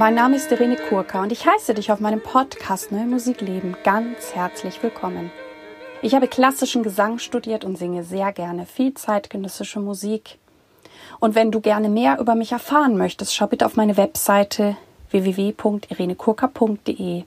[0.00, 3.76] Mein Name ist Irene Kurka und ich heiße dich auf meinem Podcast Neue Musik Leben
[3.84, 5.30] ganz herzlich willkommen.
[6.00, 10.38] Ich habe klassischen Gesang studiert und singe sehr gerne viel zeitgenössische Musik.
[11.18, 14.78] Und wenn du gerne mehr über mich erfahren möchtest, schau bitte auf meine Webseite
[15.10, 17.24] www.irenekurka.de.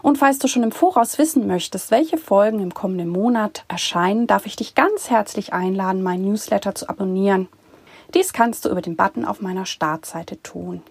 [0.00, 4.46] Und falls du schon im Voraus wissen möchtest, welche Folgen im kommenden Monat erscheinen, darf
[4.46, 7.46] ich dich ganz herzlich einladen, mein Newsletter zu abonnieren.
[8.14, 10.82] Dies kannst du über den Button auf meiner Startseite tun.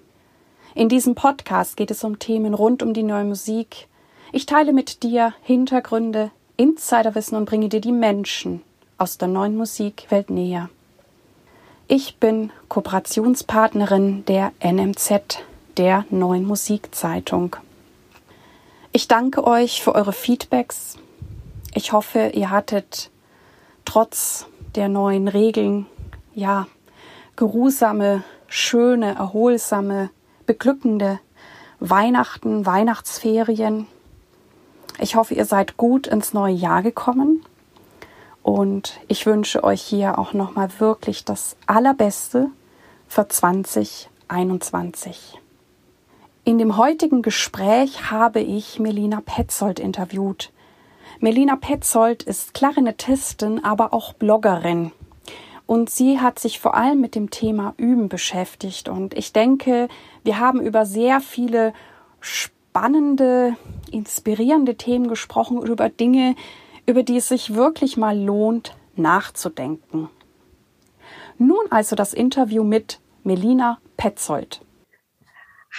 [0.78, 3.88] In diesem Podcast geht es um Themen rund um die neue Musik.
[4.32, 8.62] Ich teile mit dir Hintergründe, Insiderwissen und bringe dir die Menschen
[9.00, 10.70] aus der neuen Musikwelt näher.
[11.88, 15.40] Ich bin Kooperationspartnerin der NMZ,
[15.78, 17.56] der neuen Musikzeitung.
[18.92, 21.00] Ich danke euch für eure Feedbacks.
[21.74, 23.10] Ich hoffe, ihr hattet
[23.84, 25.88] trotz der neuen Regeln,
[26.36, 26.68] ja,
[27.36, 30.12] geruhsame, schöne, erholsame,
[30.48, 31.20] beglückende
[31.80, 33.86] Weihnachten, Weihnachtsferien.
[35.00, 37.46] Ich hoffe, ihr seid gut ins neue Jahr gekommen
[38.42, 42.50] und ich wünsche euch hier auch nochmal wirklich das Allerbeste
[43.08, 45.40] für 2021.
[46.46, 50.52] In dem heutigen Gespräch habe ich Melina Petzold interviewt.
[51.20, 54.92] Melina Petzold ist Klarinettistin, aber auch Bloggerin.
[55.68, 58.88] Und sie hat sich vor allem mit dem Thema Üben beschäftigt.
[58.88, 59.90] Und ich denke,
[60.24, 61.74] wir haben über sehr viele
[62.22, 63.56] spannende,
[63.92, 66.36] inspirierende Themen gesprochen, über Dinge,
[66.86, 70.10] über die es sich wirklich mal lohnt, nachzudenken.
[71.38, 74.62] Nun also das Interview mit Melina Petzold.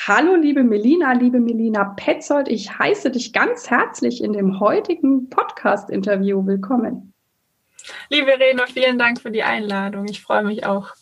[0.06, 2.48] Hallo, liebe Melina, liebe Melina Petzold.
[2.48, 6.46] Ich heiße dich ganz herzlich in dem heutigen Podcast-Interview.
[6.46, 7.14] Willkommen.
[8.10, 10.06] Liebe Reno, vielen Dank für die Einladung.
[10.08, 10.94] Ich freue mich auch.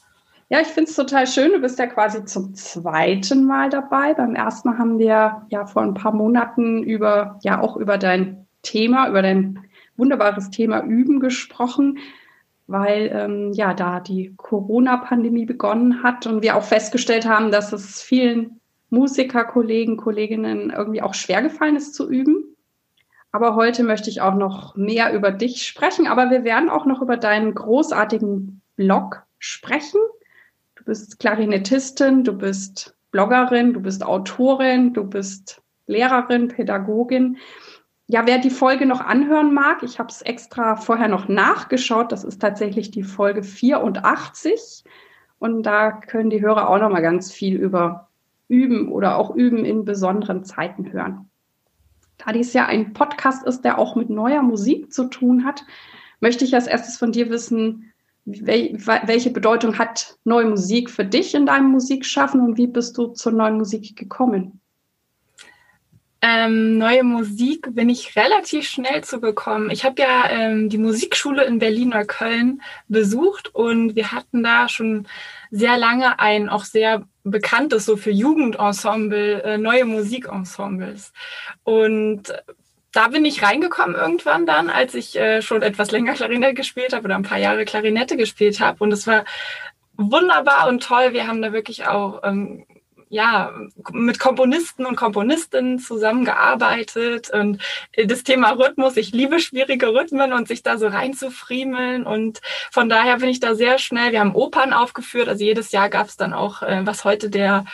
[0.48, 1.52] Ja, ich finde es total schön.
[1.52, 4.14] Du bist ja quasi zum zweiten Mal dabei.
[4.14, 8.46] Beim ersten Mal haben wir ja vor ein paar Monaten über, ja, auch über dein
[8.62, 9.64] Thema, über dein
[9.96, 11.98] wunderbares Thema Üben gesprochen,
[12.66, 18.02] weil ähm, ja da die Corona-Pandemie begonnen hat und wir auch festgestellt haben, dass es
[18.02, 22.55] vielen Musiker, Kollegen, Kolleginnen irgendwie auch schwer gefallen ist zu üben.
[23.36, 27.02] Aber heute möchte ich auch noch mehr über dich sprechen, aber wir werden auch noch
[27.02, 30.00] über deinen großartigen Blog sprechen.
[30.74, 37.36] Du bist Klarinettistin, du bist Bloggerin, du bist Autorin, du bist Lehrerin, Pädagogin.
[38.06, 42.12] Ja, wer die Folge noch anhören mag, ich habe es extra vorher noch nachgeschaut.
[42.12, 44.82] Das ist tatsächlich die Folge 84.
[45.38, 48.08] Und da können die Hörer auch noch mal ganz viel über
[48.48, 51.28] üben oder auch üben in besonderen Zeiten hören.
[52.26, 55.64] Da dies ja ein Podcast ist, der auch mit neuer Musik zu tun hat,
[56.18, 57.92] möchte ich als erstes von dir wissen,
[58.24, 63.30] welche Bedeutung hat neue Musik für dich in deinem Musikschaffen und wie bist du zur
[63.30, 64.60] neuen Musik gekommen?
[66.20, 69.70] Ähm, neue Musik bin ich relativ schnell zugekommen.
[69.70, 75.06] Ich habe ja ähm, die Musikschule in Berlin-Neukölln besucht und wir hatten da schon
[75.52, 81.12] sehr lange ein auch sehr bekanntes so für Jugendensemble, äh, neue Musikensembles.
[81.64, 82.32] Und
[82.92, 87.04] da bin ich reingekommen irgendwann dann, als ich äh, schon etwas länger Klarinette gespielt habe
[87.04, 88.82] oder ein paar Jahre Klarinette gespielt habe.
[88.82, 89.24] Und es war
[89.96, 91.12] wunderbar und toll.
[91.12, 92.64] Wir haben da wirklich auch ähm,
[93.08, 93.52] ja,
[93.92, 97.30] mit Komponisten und Komponistinnen zusammengearbeitet.
[97.30, 97.62] Und
[98.04, 102.04] das Thema Rhythmus, ich liebe schwierige Rhythmen und sich da so reinzufriemeln.
[102.04, 102.40] Und
[102.72, 106.08] von daher bin ich da sehr schnell, wir haben Opern aufgeführt, also jedes Jahr gab
[106.08, 107.64] es dann auch, äh, was heute der,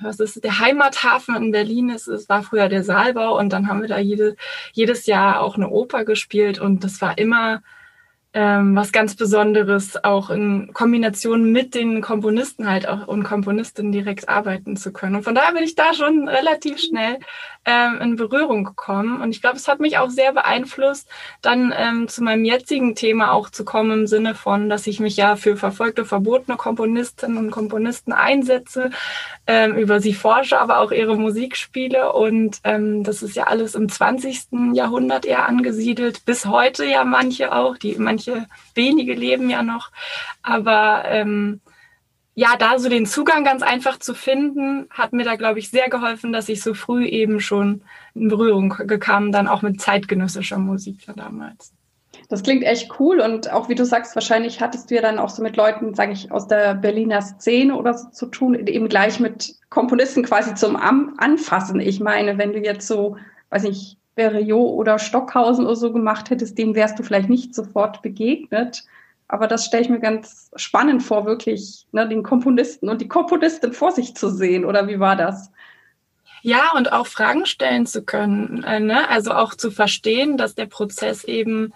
[0.00, 3.38] was ist der Heimathafen in Berlin ist, es war früher der Saalbau.
[3.38, 4.36] Und dann haben wir da jede,
[4.72, 6.58] jedes Jahr auch eine Oper gespielt.
[6.58, 7.62] Und das war immer
[8.34, 14.28] ähm, was ganz Besonderes, auch in Kombination mit den Komponisten halt auch und Komponistinnen direkt
[14.28, 15.16] arbeiten zu können.
[15.16, 17.18] Und von daher bin ich da schon relativ schnell
[17.64, 19.20] ähm, in Berührung gekommen.
[19.20, 21.08] Und ich glaube, es hat mich auch sehr beeinflusst,
[21.42, 25.16] dann ähm, zu meinem jetzigen Thema auch zu kommen, im Sinne von, dass ich mich
[25.16, 28.90] ja für verfolgte, verbotene Komponistinnen und Komponisten einsetze,
[29.46, 32.12] ähm, über sie forsche, aber auch ihre Musik spiele.
[32.12, 34.74] Und ähm, das ist ja alles im 20.
[34.74, 39.90] Jahrhundert eher angesiedelt, bis heute ja manche auch, die manche wenige leben ja noch.
[40.42, 41.60] Aber ähm,
[42.34, 45.90] ja, da so den Zugang ganz einfach zu finden, hat mir da, glaube ich, sehr
[45.90, 47.82] geholfen, dass ich so früh eben schon
[48.14, 51.72] in Berührung gekam, dann auch mit zeitgenössischer Musik damals.
[52.28, 55.28] Das klingt echt cool und auch wie du sagst, wahrscheinlich hattest du ja dann auch
[55.28, 59.20] so mit Leuten, sage ich, aus der Berliner Szene oder so zu tun, eben gleich
[59.20, 61.80] mit Komponisten quasi zum Anfassen.
[61.80, 63.16] Ich meine, wenn du jetzt so,
[63.50, 68.02] weiß nicht, Berriot oder Stockhausen oder so gemacht hättest, denen wärst du vielleicht nicht sofort
[68.02, 68.84] begegnet.
[69.32, 73.72] Aber das stelle ich mir ganz spannend vor, wirklich ne, den Komponisten und die Komponistin
[73.72, 74.66] vor sich zu sehen.
[74.66, 75.50] Oder wie war das?
[76.42, 78.62] Ja, und auch Fragen stellen zu können.
[78.62, 79.08] Äh, ne?
[79.08, 81.72] Also auch zu verstehen, dass der Prozess eben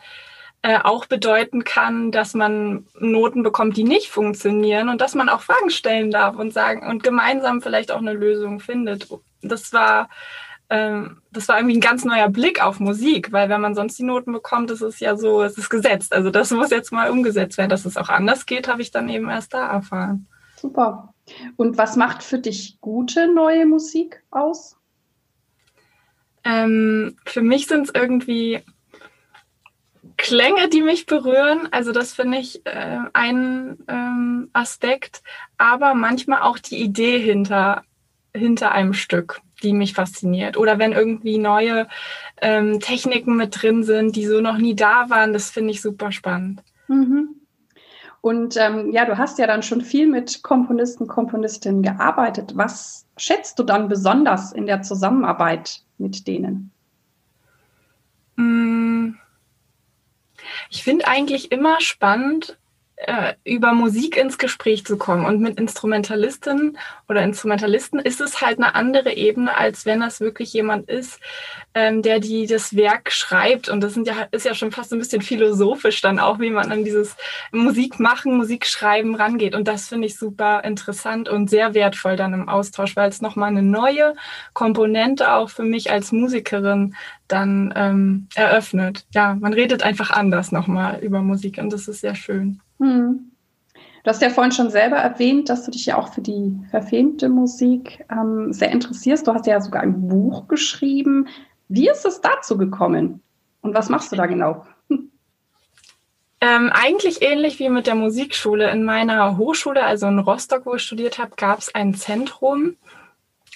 [0.61, 5.41] äh, auch bedeuten kann, dass man Noten bekommt, die nicht funktionieren und dass man auch
[5.41, 9.09] Fragen stellen darf und sagen und gemeinsam vielleicht auch eine Lösung findet.
[9.41, 10.11] Das war
[10.69, 14.03] ähm, das war irgendwie ein ganz neuer Blick auf Musik, weil wenn man sonst die
[14.03, 16.13] Noten bekommt, ist es ja so, es ist gesetzt.
[16.13, 17.71] Also das muss jetzt mal umgesetzt werden.
[17.71, 20.27] Dass es auch anders geht, habe ich dann eben erst da erfahren.
[20.57, 21.15] Super.
[21.57, 24.77] Und was macht für dich gute neue Musik aus?
[26.45, 28.63] Ähm, für mich sind es irgendwie
[30.17, 31.69] Klänge, die mich berühren.
[31.71, 35.23] Also das finde ich äh, ein ähm, Aspekt,
[35.59, 37.83] aber manchmal auch die Idee hinter,
[38.35, 40.57] hinter einem Stück, die mich fasziniert.
[40.57, 41.89] Oder wenn irgendwie neue
[42.41, 46.13] ähm, Techniken mit drin sind, die so noch nie da waren, das finde ich super
[46.13, 46.63] spannend.
[46.89, 47.37] Mhm.
[48.21, 52.53] Und ähm, ja, du hast ja dann schon viel mit Komponisten, Komponistinnen gearbeitet.
[52.57, 56.73] Was schätzt du dann besonders in der Zusammenarbeit mit denen?
[58.35, 59.15] Mm.
[60.71, 62.59] Ich finde eigentlich immer spannend,
[62.97, 65.27] äh, über Musik ins Gespräch zu kommen.
[65.27, 66.79] Und mit Instrumentalistinnen
[67.09, 71.21] oder Instrumentalisten ist es halt eine andere Ebene, als wenn das wirklich jemand ist,
[71.75, 73.69] ähm, der die das Werk schreibt.
[73.69, 76.73] Und das sind ja, ist ja schon fast ein bisschen philosophisch dann auch, wie man
[76.73, 77.17] an dieses
[77.53, 79.55] Musik machen, Musik schreiben rangeht.
[79.55, 83.51] Und das finde ich super interessant und sehr wertvoll dann im Austausch, weil es nochmal
[83.51, 84.15] eine neue
[84.55, 86.95] Komponente auch für mich als Musikerin
[87.29, 89.05] dann ähm, eröffnet.
[89.13, 92.61] Ja, man redet einfach anders nochmal über Musik und das ist sehr schön.
[92.79, 93.33] Hm.
[94.07, 97.29] Du hast ja vorhin schon selber erwähnt, dass du dich ja auch für die verfilmte
[97.29, 99.27] Musik ähm, sehr interessierst.
[99.27, 101.27] Du hast ja sogar ein Buch geschrieben.
[101.69, 103.21] Wie ist es dazu gekommen?
[103.63, 104.65] Und was machst du da genau?
[106.39, 108.71] Ähm, eigentlich ähnlich wie mit der Musikschule.
[108.71, 112.77] In meiner Hochschule, also in Rostock, wo ich studiert habe, gab es ein Zentrum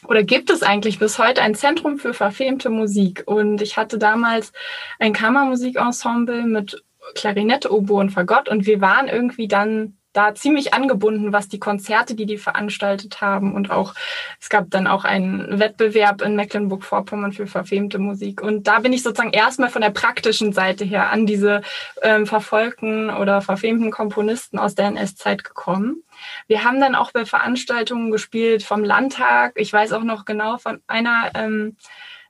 [0.09, 3.25] oder gibt es eigentlich bis heute ein Zentrum für verfilmte Musik.
[3.27, 4.53] Und ich hatte damals
[4.99, 6.83] ein Kammermusikensemble mit
[7.15, 12.17] Klarinette, Oboe und Fagott und wir waren irgendwie dann da ziemlich angebunden, was die Konzerte,
[12.17, 13.95] die die veranstaltet haben und auch
[14.41, 19.05] es gab dann auch einen Wettbewerb in Mecklenburg-Vorpommern für verfilmte Musik und da bin ich
[19.05, 21.63] sozusagen erstmal von der praktischen Seite her an diese
[22.03, 26.03] ähm, verfolgten oder verfilmten Komponisten aus der NS-Zeit gekommen.
[26.49, 29.53] Wir haben dann auch bei Veranstaltungen gespielt vom Landtag.
[29.55, 31.77] Ich weiß auch noch genau von einer ähm,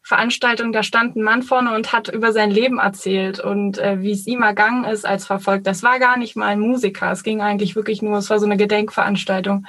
[0.03, 4.13] Veranstaltung, da stand ein Mann vorne und hat über sein Leben erzählt und äh, wie
[4.13, 5.67] es ihm ergangen ist als verfolgt.
[5.67, 7.13] Das war gar nicht mal ein Musiker.
[7.13, 9.67] Es ging eigentlich wirklich nur, es war so eine Gedenkveranstaltung.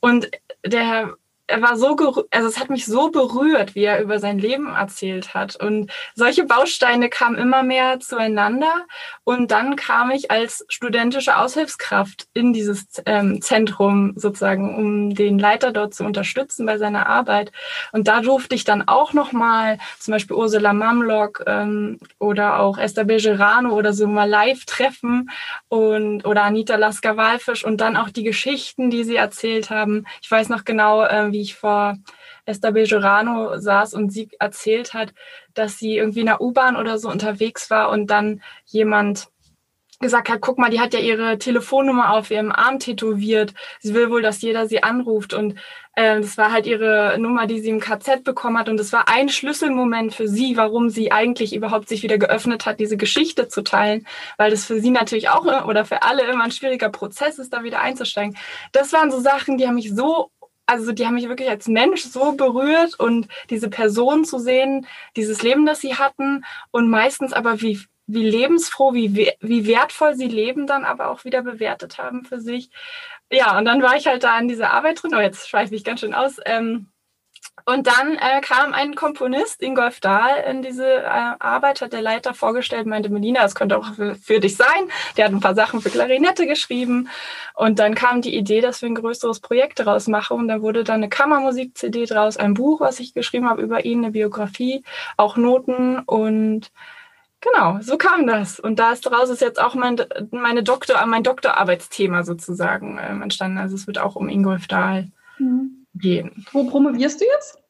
[0.00, 0.30] Und
[0.64, 1.14] der
[1.46, 1.94] er war so,
[2.30, 5.56] also es hat mich so berührt, wie er über sein Leben erzählt hat.
[5.56, 8.86] Und solche Bausteine kamen immer mehr zueinander.
[9.24, 15.70] Und dann kam ich als studentische Aushilfskraft in dieses ähm, Zentrum sozusagen, um den Leiter
[15.72, 17.52] dort zu unterstützen bei seiner Arbeit.
[17.92, 23.04] Und da durfte ich dann auch nochmal zum Beispiel Ursula Mamlock ähm, oder auch Esther
[23.04, 25.30] Bejerano oder so mal live treffen
[25.68, 30.06] und oder Anita Lasker-Walfisch und dann auch die Geschichten, die sie erzählt haben.
[30.22, 31.98] Ich weiß noch genau, ähm, wie ich vor
[32.46, 35.12] Esther Bejerano saß und sie erzählt hat,
[35.52, 39.28] dass sie irgendwie in der U-Bahn oder so unterwegs war und dann jemand
[40.00, 43.54] gesagt hat, guck mal, die hat ja ihre Telefonnummer auf ihrem Arm tätowiert.
[43.80, 45.32] Sie will wohl, dass jeder sie anruft.
[45.34, 45.54] Und
[45.94, 48.68] äh, das war halt ihre Nummer, die sie im KZ bekommen hat.
[48.68, 52.80] Und das war ein Schlüsselmoment für sie, warum sie eigentlich überhaupt sich wieder geöffnet hat,
[52.80, 54.06] diese Geschichte zu teilen.
[54.36, 57.62] Weil das für sie natürlich auch oder für alle immer ein schwieriger Prozess ist, da
[57.62, 58.36] wieder einzusteigen.
[58.72, 60.30] Das waren so Sachen, die haben mich so
[60.66, 65.42] also die haben mich wirklich als Mensch so berührt und diese Person zu sehen, dieses
[65.42, 70.66] Leben, das sie hatten und meistens aber wie, wie lebensfroh, wie, wie wertvoll sie Leben
[70.66, 72.70] dann aber auch wieder bewertet haben für sich.
[73.30, 75.14] Ja, und dann war ich halt da in dieser Arbeit drin.
[75.14, 76.38] Oh, jetzt schweife ich ganz schön aus.
[76.44, 76.88] Ähm,
[77.66, 82.34] und dann äh, kam ein Komponist, Ingolf Dahl, in diese äh, Arbeit, hat der Leiter
[82.34, 84.90] vorgestellt, meinte, Melina, das könnte auch für, für, dich sein.
[85.16, 87.08] Der hat ein paar Sachen für Klarinette geschrieben.
[87.54, 90.40] Und dann kam die Idee, dass wir ein größeres Projekt daraus machen.
[90.40, 94.04] Und dann wurde dann eine Kammermusik-CD draus, ein Buch, was ich geschrieben habe über ihn,
[94.04, 94.84] eine Biografie,
[95.16, 96.70] auch Noten und
[97.40, 98.58] Genau, so kam das.
[98.58, 103.58] Und da ist daraus ist jetzt auch mein, meine Doktor, mein Doktorarbeitsthema sozusagen äh, entstanden.
[103.58, 106.44] Also es wird auch um Ingolf Dahl mhm gehen.
[106.52, 107.62] Wo promovierst du jetzt?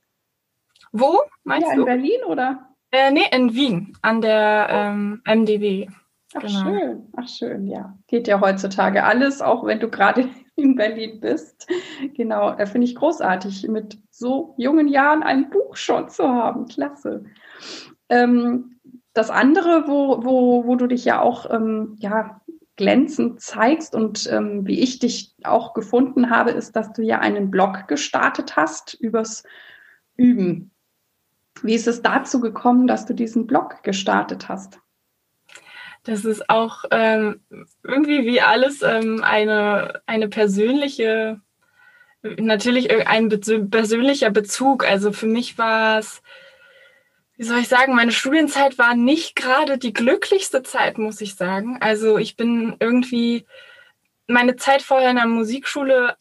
[0.93, 1.81] Wo, meinst ja, du?
[1.81, 2.69] In Berlin oder?
[2.90, 5.88] Äh, nee, in Wien, an der ähm, MDW.
[6.35, 6.62] Ach genau.
[6.62, 7.97] schön, ach schön, ja.
[8.07, 11.69] Geht ja heutzutage alles, auch wenn du gerade in Berlin bist.
[12.14, 16.66] Genau, äh, finde ich großartig, mit so jungen Jahren ein Buch schon zu haben.
[16.66, 17.25] Klasse.
[18.09, 18.78] Ähm,
[19.12, 22.40] das andere, wo, wo, wo du dich ja auch ähm, ja,
[22.76, 27.50] glänzend zeigst und ähm, wie ich dich auch gefunden habe, ist, dass du ja einen
[27.50, 29.45] Blog gestartet hast übers
[30.16, 30.71] Üben.
[31.62, 34.81] Wie ist es dazu gekommen, dass du diesen Blog gestartet hast?
[36.02, 37.40] Das ist auch ähm,
[37.83, 41.40] irgendwie wie alles ähm, eine, eine persönliche,
[42.23, 43.28] natürlich ein
[43.71, 44.87] persönlicher Bezug.
[44.87, 46.23] Also für mich war es,
[47.37, 51.79] wie soll ich sagen, meine Studienzeit war nicht gerade die glücklichste Zeit, muss ich sagen.
[51.81, 53.47] Also ich bin irgendwie
[54.26, 56.17] meine Zeit vorher in der Musikschule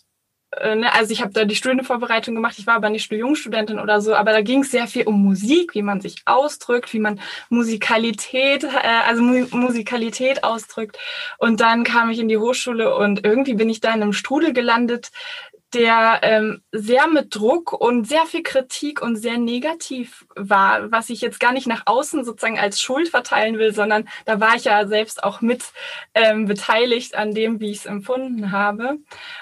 [0.59, 4.01] äh, ne, also ich habe da die Studienvorbereitung gemacht, ich war aber nicht Jungstudentin oder
[4.01, 7.19] so, aber da ging es sehr viel um Musik, wie man sich ausdrückt, wie man
[7.49, 8.67] Musikalität, äh,
[9.07, 10.97] also Mu Musikalität ausdrückt.
[11.37, 14.53] Und dann kam ich in die Hochschule und irgendwie bin ich da in einem Strudel
[14.53, 15.11] gelandet,
[15.73, 21.21] der ähm, sehr mit Druck und sehr viel Kritik und sehr negativ war, was ich
[21.21, 24.87] jetzt gar nicht nach außen sozusagen als Schuld verteilen will, sondern da war ich ja
[24.87, 25.63] selbst auch mit
[26.13, 28.97] ähm, beteiligt an dem, wie ich es empfunden habe.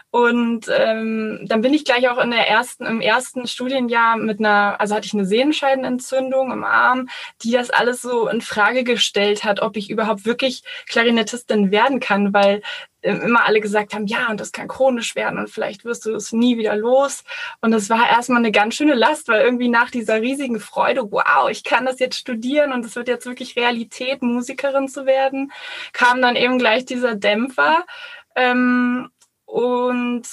[0.10, 4.80] Und ähm, dann bin ich gleich auch in der ersten, im ersten Studienjahr mit einer,
[4.80, 7.10] also hatte ich eine Sehenscheidenentzündung im Arm,
[7.44, 12.34] die das alles so in Frage gestellt hat, ob ich überhaupt wirklich Klarinettistin werden kann,
[12.34, 12.62] weil
[13.02, 16.32] immer alle gesagt haben, ja, und das kann chronisch werden und vielleicht wirst du es
[16.32, 17.24] nie wieder los.
[17.62, 21.50] Und das war erstmal eine ganz schöne Last, weil irgendwie nach dieser riesigen Freude, wow,
[21.50, 25.52] ich kann das jetzt studieren und es wird jetzt wirklich Realität, Musikerin zu werden,
[25.94, 27.86] kam dann eben gleich dieser Dämpfer.
[28.36, 29.10] Ähm,
[29.46, 30.24] und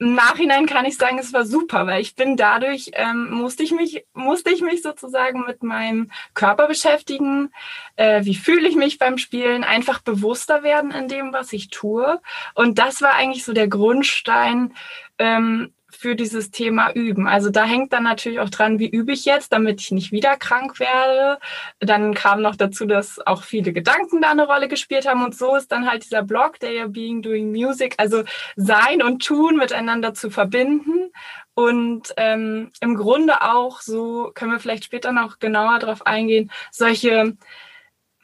[0.00, 3.70] im Nachhinein kann ich sagen, es war super, weil ich bin dadurch, ähm, musste ich
[3.70, 7.52] mich, musste ich mich sozusagen mit meinem Körper beschäftigen.
[7.96, 9.62] Äh, wie fühle ich mich beim Spielen?
[9.62, 12.18] Einfach bewusster werden in dem, was ich tue.
[12.54, 14.72] Und das war eigentlich so der Grundstein,
[15.18, 17.26] ähm, für dieses Thema Üben.
[17.26, 20.36] Also da hängt dann natürlich auch dran, wie übe ich jetzt, damit ich nicht wieder
[20.36, 21.38] krank werde.
[21.78, 25.56] Dann kam noch dazu, dass auch viele Gedanken da eine Rolle gespielt haben und so
[25.56, 28.24] ist dann halt dieser Blog, der ja Being Doing Music, also
[28.56, 31.12] Sein und Tun miteinander zu verbinden.
[31.54, 37.36] Und ähm, im Grunde auch, so können wir vielleicht später noch genauer darauf eingehen, solche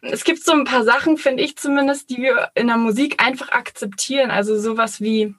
[0.02, 3.50] es gibt so ein paar Sachen, finde ich zumindest, die wir in der Musik einfach
[3.50, 4.30] akzeptieren.
[4.30, 5.34] Also sowas wie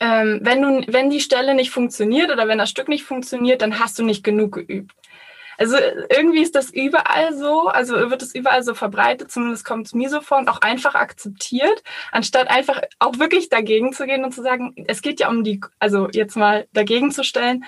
[0.00, 3.78] ähm, wenn, du, wenn die Stelle nicht funktioniert oder wenn das Stück nicht funktioniert, dann
[3.78, 4.92] hast du nicht genug geübt.
[5.58, 5.76] Also
[6.08, 10.08] irgendwie ist das überall so, also wird es überall so verbreitet, zumindest kommt es mir
[10.08, 14.42] so vor und auch einfach akzeptiert, anstatt einfach auch wirklich dagegen zu gehen und zu
[14.42, 17.64] sagen, es geht ja um die, also jetzt mal dagegen zu stellen,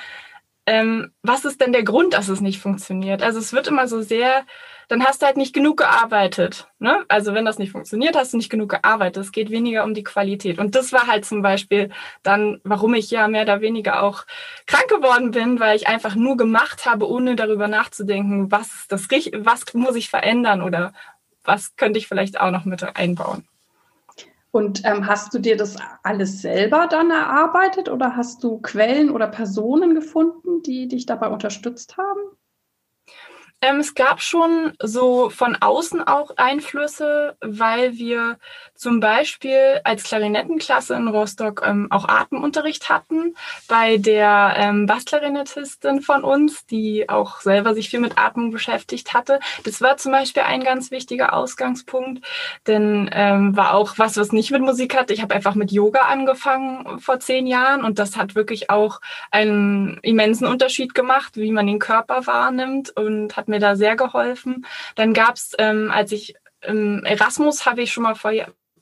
[0.64, 3.22] ähm, was ist denn der Grund, dass es nicht funktioniert?
[3.22, 4.46] Also es wird immer so sehr,
[4.88, 6.68] dann hast du halt nicht genug gearbeitet.
[6.78, 7.04] Ne?
[7.08, 9.24] Also wenn das nicht funktioniert, hast du nicht genug gearbeitet.
[9.24, 10.58] Es geht weniger um die Qualität.
[10.58, 11.90] Und das war halt zum Beispiel
[12.22, 14.24] dann, warum ich ja mehr oder weniger auch
[14.66, 19.74] krank geworden bin, weil ich einfach nur gemacht habe, ohne darüber nachzudenken, was das was
[19.74, 20.92] muss ich verändern oder
[21.44, 23.46] was könnte ich vielleicht auch noch mit einbauen.
[24.52, 29.26] Und ähm, hast du dir das alles selber dann erarbeitet oder hast du Quellen oder
[29.26, 32.20] Personen gefunden, die dich dabei unterstützt haben?
[33.62, 38.38] Ähm, es gab schon so von außen auch Einflüsse, weil wir
[38.74, 43.36] zum Beispiel als Klarinettenklasse in Rostock ähm, auch Atemunterricht hatten
[43.68, 49.38] bei der ähm, Bassklarinettistin von uns, die auch selber sich viel mit Atmung beschäftigt hatte.
[49.62, 52.26] Das war zum Beispiel ein ganz wichtiger Ausgangspunkt,
[52.66, 55.14] denn ähm, war auch was, was nicht mit Musik hatte.
[55.14, 59.00] Ich habe einfach mit Yoga angefangen vor zehn Jahren und das hat wirklich auch
[59.30, 64.66] einen immensen Unterschied gemacht, wie man den Körper wahrnimmt und hat mir da sehr geholfen.
[64.96, 68.32] Dann gab es, ähm, als ich ähm, Erasmus habe ich schon mal vor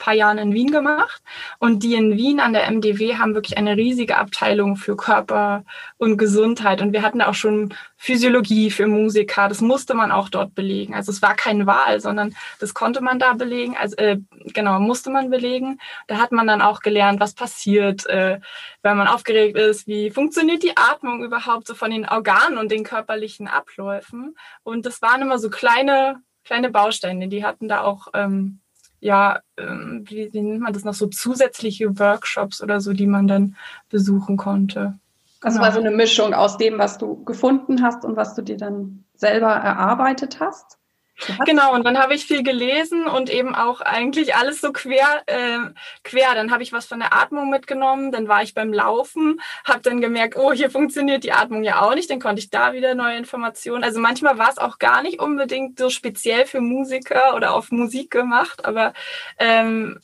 [0.00, 1.22] paar Jahren in Wien gemacht.
[1.60, 5.64] Und die in Wien an der MDW haben wirklich eine riesige Abteilung für Körper
[5.98, 6.82] und Gesundheit.
[6.82, 9.48] Und wir hatten auch schon Physiologie für Musiker.
[9.48, 10.94] Das musste man auch dort belegen.
[10.94, 13.76] Also es war keine Wahl, sondern das konnte man da belegen.
[13.76, 14.18] Also äh,
[14.52, 15.78] genau, musste man belegen.
[16.08, 18.40] Da hat man dann auch gelernt, was passiert, äh,
[18.82, 22.82] wenn man aufgeregt ist, wie funktioniert die Atmung überhaupt so von den Organen und den
[22.82, 24.34] körperlichen Abläufen.
[24.64, 28.60] Und das waren immer so kleine kleine Bausteine, die hatten da auch ähm,
[29.00, 33.26] ja, ähm, wie, wie nennt man das noch, so zusätzliche Workshops oder so, die man
[33.26, 33.56] dann
[33.88, 34.98] besuchen konnte.
[35.40, 35.66] Also genau.
[35.66, 39.04] war so eine Mischung aus dem, was du gefunden hast und was du dir dann
[39.14, 40.78] selber erarbeitet hast?
[41.44, 45.22] Genau, und dann habe ich viel gelesen und eben auch eigentlich alles so quer.
[45.26, 45.58] Äh,
[46.04, 46.34] quer.
[46.34, 50.00] Dann habe ich was von der Atmung mitgenommen, dann war ich beim Laufen, habe dann
[50.00, 53.16] gemerkt, oh, hier funktioniert die Atmung ja auch nicht, dann konnte ich da wieder neue
[53.16, 53.84] Informationen.
[53.84, 58.10] Also manchmal war es auch gar nicht unbedingt so speziell für Musiker oder auf Musik
[58.10, 58.92] gemacht, aber
[59.38, 59.98] ähm,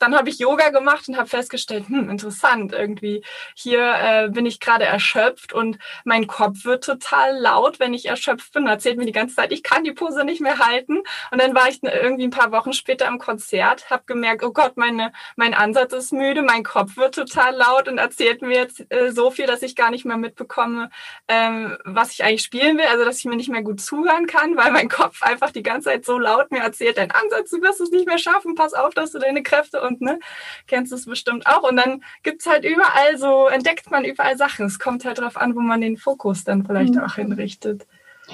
[0.00, 3.22] dann habe ich Yoga gemacht und habe festgestellt, hm, interessant irgendwie.
[3.54, 8.54] Hier äh, bin ich gerade erschöpft und mein Kopf wird total laut, wenn ich erschöpft
[8.54, 8.66] bin.
[8.66, 11.02] Erzählt mir die ganze Zeit, ich kann die Pose nicht mehr halten.
[11.30, 14.76] Und dann war ich irgendwie ein paar Wochen später im Konzert, habe gemerkt, oh Gott,
[14.76, 19.12] meine, mein Ansatz ist müde, mein Kopf wird total laut und erzählt mir jetzt äh,
[19.12, 20.90] so viel, dass ich gar nicht mehr mitbekomme,
[21.28, 22.86] ähm, was ich eigentlich spielen will.
[22.86, 25.90] Also dass ich mir nicht mehr gut zuhören kann, weil mein Kopf einfach die ganze
[25.90, 28.94] Zeit so laut mir erzählt, dein Ansatz, du wirst es nicht mehr schaffen, pass auf,
[28.94, 30.18] dass du deine Kräfte und ne,
[30.66, 31.68] kennst es bestimmt auch.
[31.68, 34.66] Und dann gibt's halt überall so, entdeckt man überall Sachen.
[34.66, 37.00] Es kommt halt darauf an, wo man den Fokus dann vielleicht mhm.
[37.00, 37.86] auch hinrichtet.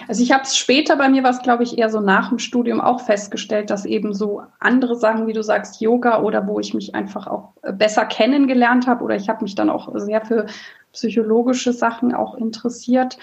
[0.09, 2.81] Also ich habe es später bei mir was, glaube ich, eher so nach dem Studium
[2.81, 6.95] auch festgestellt, dass eben so andere Sachen, wie du sagst, Yoga oder wo ich mich
[6.95, 10.47] einfach auch besser kennengelernt habe oder ich habe mich dann auch sehr für
[10.93, 13.19] psychologische Sachen auch interessiert.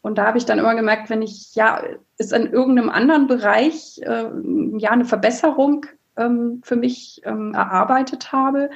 [0.00, 1.82] Und da habe ich dann immer gemerkt, wenn ich ja
[2.18, 4.30] es in irgendeinem anderen Bereich äh,
[4.78, 5.86] ja eine Verbesserung
[6.18, 8.70] ähm, für mich ähm, erarbeitet habe,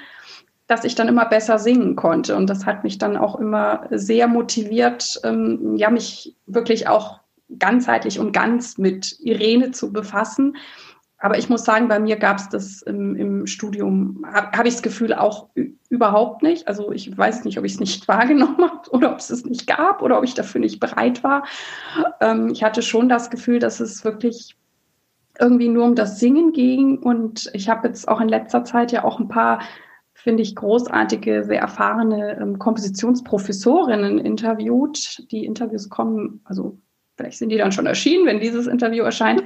[0.66, 2.36] dass ich dann immer besser singen konnte.
[2.36, 7.20] Und das hat mich dann auch immer sehr motiviert, ähm, ja, mich wirklich auch
[7.58, 10.56] ganzheitlich und ganz mit Irene zu befassen.
[11.18, 14.74] Aber ich muss sagen, bei mir gab es das im, im Studium, habe hab ich
[14.74, 15.50] das Gefühl auch
[15.88, 16.66] überhaupt nicht.
[16.66, 19.68] Also ich weiß nicht, ob ich es nicht wahrgenommen habe oder ob es es nicht
[19.68, 21.44] gab oder ob ich dafür nicht bereit war.
[22.20, 24.56] Ähm, ich hatte schon das Gefühl, dass es wirklich
[25.42, 26.98] irgendwie nur um das Singen ging.
[26.98, 29.60] Und ich habe jetzt auch in letzter Zeit ja auch ein paar,
[30.14, 35.30] finde ich, großartige, sehr erfahrene ähm, Kompositionsprofessorinnen interviewt.
[35.30, 36.78] Die Interviews kommen, also
[37.16, 39.42] vielleicht sind die dann schon erschienen, wenn dieses Interview erscheint.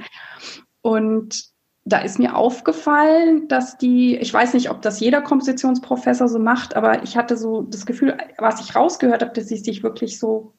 [0.81, 1.45] Und
[1.83, 6.75] da ist mir aufgefallen, dass die, ich weiß nicht, ob das jeder Kompositionsprofessor so macht,
[6.75, 10.53] aber ich hatte so das Gefühl, was ich rausgehört habe, dass sie sich wirklich so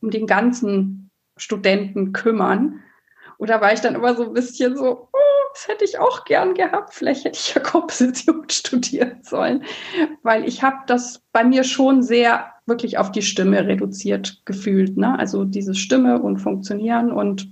[0.00, 2.80] um den ganzen Studenten kümmern
[3.48, 5.18] da war ich dann immer so ein bisschen so, oh,
[5.52, 6.94] das hätte ich auch gern gehabt.
[6.94, 9.64] Vielleicht hätte ich ja Komposition studieren sollen,
[10.22, 14.96] weil ich habe das bei mir schon sehr wirklich auf die Stimme reduziert gefühlt.
[14.96, 15.18] Ne?
[15.18, 17.48] Also diese Stimme und Funktionieren und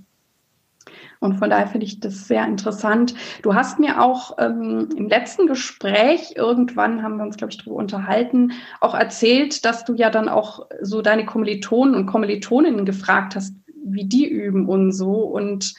[1.21, 3.13] und von daher finde ich das sehr interessant.
[3.43, 7.75] Du hast mir auch ähm, im letzten Gespräch, irgendwann haben wir uns, glaube ich, darüber
[7.75, 13.53] unterhalten, auch erzählt, dass du ja dann auch so deine Kommilitonen und Kommilitoninnen gefragt hast,
[13.83, 15.13] wie die üben und so.
[15.13, 15.73] Und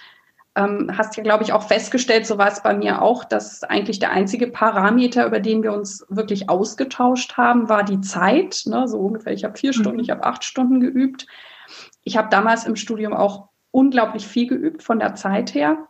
[0.54, 3.98] ähm, hast ja, glaube ich, auch festgestellt, so war es bei mir auch, dass eigentlich
[3.98, 8.62] der einzige Parameter, über den wir uns wirklich ausgetauscht haben, war die Zeit.
[8.66, 8.86] Ne?
[8.86, 10.02] So ungefähr, ich habe vier Stunden, mhm.
[10.04, 11.26] ich habe acht Stunden geübt.
[12.04, 15.88] Ich habe damals im Studium auch unglaublich viel geübt von der Zeit her.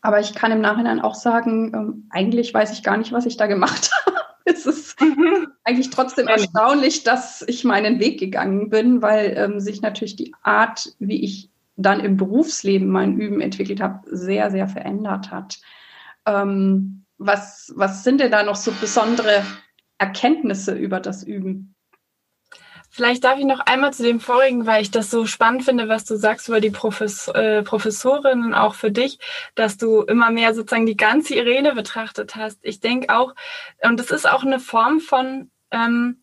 [0.00, 3.36] Aber ich kann im Nachhinein auch sagen, ähm, eigentlich weiß ich gar nicht, was ich
[3.36, 4.16] da gemacht habe.
[4.56, 5.48] es ist mhm.
[5.64, 10.94] eigentlich trotzdem erstaunlich, dass ich meinen Weg gegangen bin, weil ähm, sich natürlich die Art,
[10.98, 15.60] wie ich dann im Berufsleben mein Üben entwickelt habe, sehr, sehr verändert hat.
[16.26, 19.44] Ähm, was, was sind denn da noch so besondere
[19.98, 21.73] Erkenntnisse über das Üben?
[22.96, 26.04] Vielleicht darf ich noch einmal zu dem vorigen, weil ich das so spannend finde, was
[26.04, 29.18] du sagst über die Profes äh, Professorinnen, auch für dich,
[29.56, 32.60] dass du immer mehr sozusagen die ganze Irene betrachtet hast.
[32.62, 33.34] Ich denke auch,
[33.82, 36.22] und das ist auch eine Form von, ähm,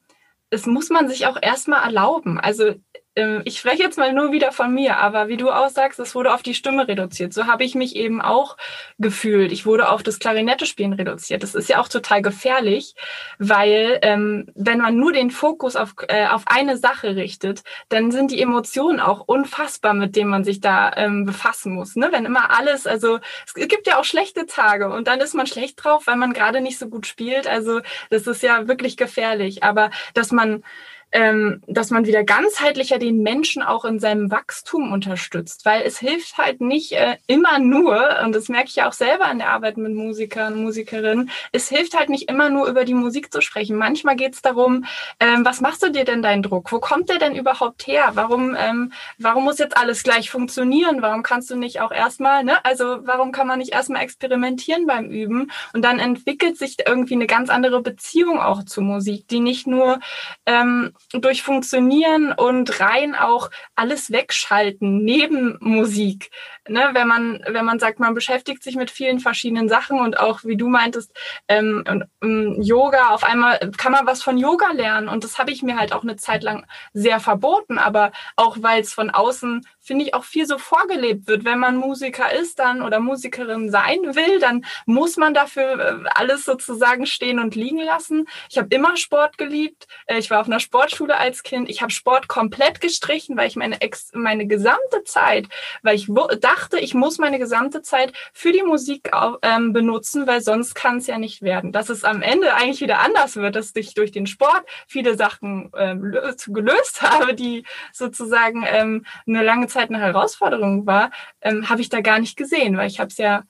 [0.50, 2.40] es muss man sich auch erstmal erlauben.
[2.40, 2.76] Also
[3.14, 6.34] ich spreche jetzt mal nur wieder von mir, aber wie du auch sagst, es wurde
[6.34, 7.34] auf die Stimme reduziert.
[7.34, 8.56] So habe ich mich eben auch
[9.00, 9.52] gefühlt.
[9.52, 11.44] Ich wurde auf das Klarinettespielen reduziert.
[11.44, 12.96] Das ist ja auch total gefährlich,
[13.38, 18.32] weil ähm, wenn man nur den Fokus auf, äh, auf eine Sache richtet, dann sind
[18.32, 21.98] die Emotionen auch unfassbar, mit denen man sich da ähm, befassen muss.
[21.98, 22.10] Ne?
[22.12, 25.84] Wenn immer alles, also es gibt ja auch schlechte Tage und dann ist man schlecht
[25.84, 27.46] drauf, weil man gerade nicht so gut spielt.
[27.46, 29.64] Also das ist ja wirklich gefährlich.
[29.64, 30.64] Aber dass man
[31.12, 36.38] ähm, dass man wieder ganzheitlicher den Menschen auch in seinem Wachstum unterstützt, weil es hilft
[36.38, 39.78] halt nicht äh, immer nur, und das merke ich ja auch selber in der Arbeit
[39.78, 43.76] mit Musikern und Musikerinnen, es hilft halt nicht immer nur über die Musik zu sprechen.
[43.76, 44.86] Manchmal geht es darum,
[45.20, 46.72] ähm, was machst du dir denn deinen Druck?
[46.72, 48.12] Wo kommt der denn überhaupt her?
[48.14, 51.02] Warum, ähm, warum muss jetzt alles gleich funktionieren?
[51.02, 52.64] Warum kannst du nicht auch erstmal, ne?
[52.64, 55.52] Also warum kann man nicht erstmal experimentieren beim Üben?
[55.74, 60.00] Und dann entwickelt sich irgendwie eine ganz andere Beziehung auch zu Musik, die nicht nur
[60.46, 66.32] ähm, durch Funktionieren und rein auch alles wegschalten neben Musik.
[66.68, 70.44] Ne, wenn man wenn man sagt, man beschäftigt sich mit vielen verschiedenen Sachen und auch
[70.44, 71.12] wie du meintest
[71.48, 71.84] ähm,
[72.22, 73.10] ähm, Yoga.
[73.10, 76.04] Auf einmal kann man was von Yoga lernen und das habe ich mir halt auch
[76.04, 80.46] eine Zeit lang sehr verboten, aber auch weil es von außen finde ich, auch viel
[80.46, 81.46] so vorgelebt wird.
[81.46, 86.46] Wenn man Musiker ist dann oder Musikerin sein will, dann muss man dafür äh, alles
[86.46, 88.28] sozusagen stehen und liegen lassen.
[88.50, 89.88] Ich habe immer Sport geliebt.
[90.06, 91.70] Äh, ich war auf einer Sport Sportschule als Kind.
[91.70, 95.48] Ich habe Sport komplett gestrichen, weil ich meine, ex meine gesamte Zeit,
[95.84, 96.08] weil ich
[96.40, 101.08] dachte, ich muss meine gesamte Zeit für die Musik ähm, benutzen, weil sonst kann es
[101.08, 101.72] ja nicht werden.
[101.72, 105.72] Dass es am Ende eigentlich wieder anders wird, dass ich durch den Sport viele Sachen
[105.78, 106.16] ähm,
[106.48, 112.02] gelöst habe, die sozusagen ähm, eine lange Zeit eine Herausforderung war, ähm, habe ich da
[112.02, 113.44] gar nicht gesehen, weil ich habe es ja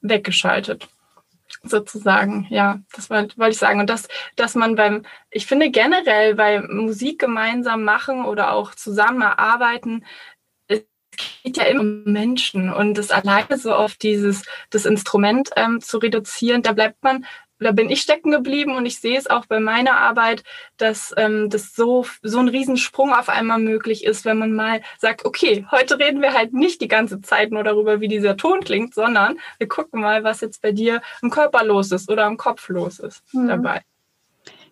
[0.00, 0.88] weggeschaltet
[1.62, 2.46] sozusagen.
[2.50, 3.80] Ja, das wollte ich sagen.
[3.80, 10.04] Und das, dass man beim, ich finde generell bei Musik gemeinsam machen oder auch zusammenarbeiten,
[10.68, 10.84] es
[11.42, 15.98] geht ja immer um Menschen und das alleine so auf dieses, das Instrument ähm, zu
[15.98, 17.24] reduzieren, da bleibt man
[17.58, 20.42] da bin ich stecken geblieben und ich sehe es auch bei meiner Arbeit,
[20.76, 25.24] dass ähm, das so, so ein Riesensprung auf einmal möglich ist, wenn man mal sagt,
[25.24, 28.94] okay, heute reden wir halt nicht die ganze Zeit nur darüber, wie dieser Ton klingt,
[28.94, 32.68] sondern wir gucken mal, was jetzt bei dir im Körper los ist oder im Kopf
[32.68, 33.48] los ist mhm.
[33.48, 33.82] dabei.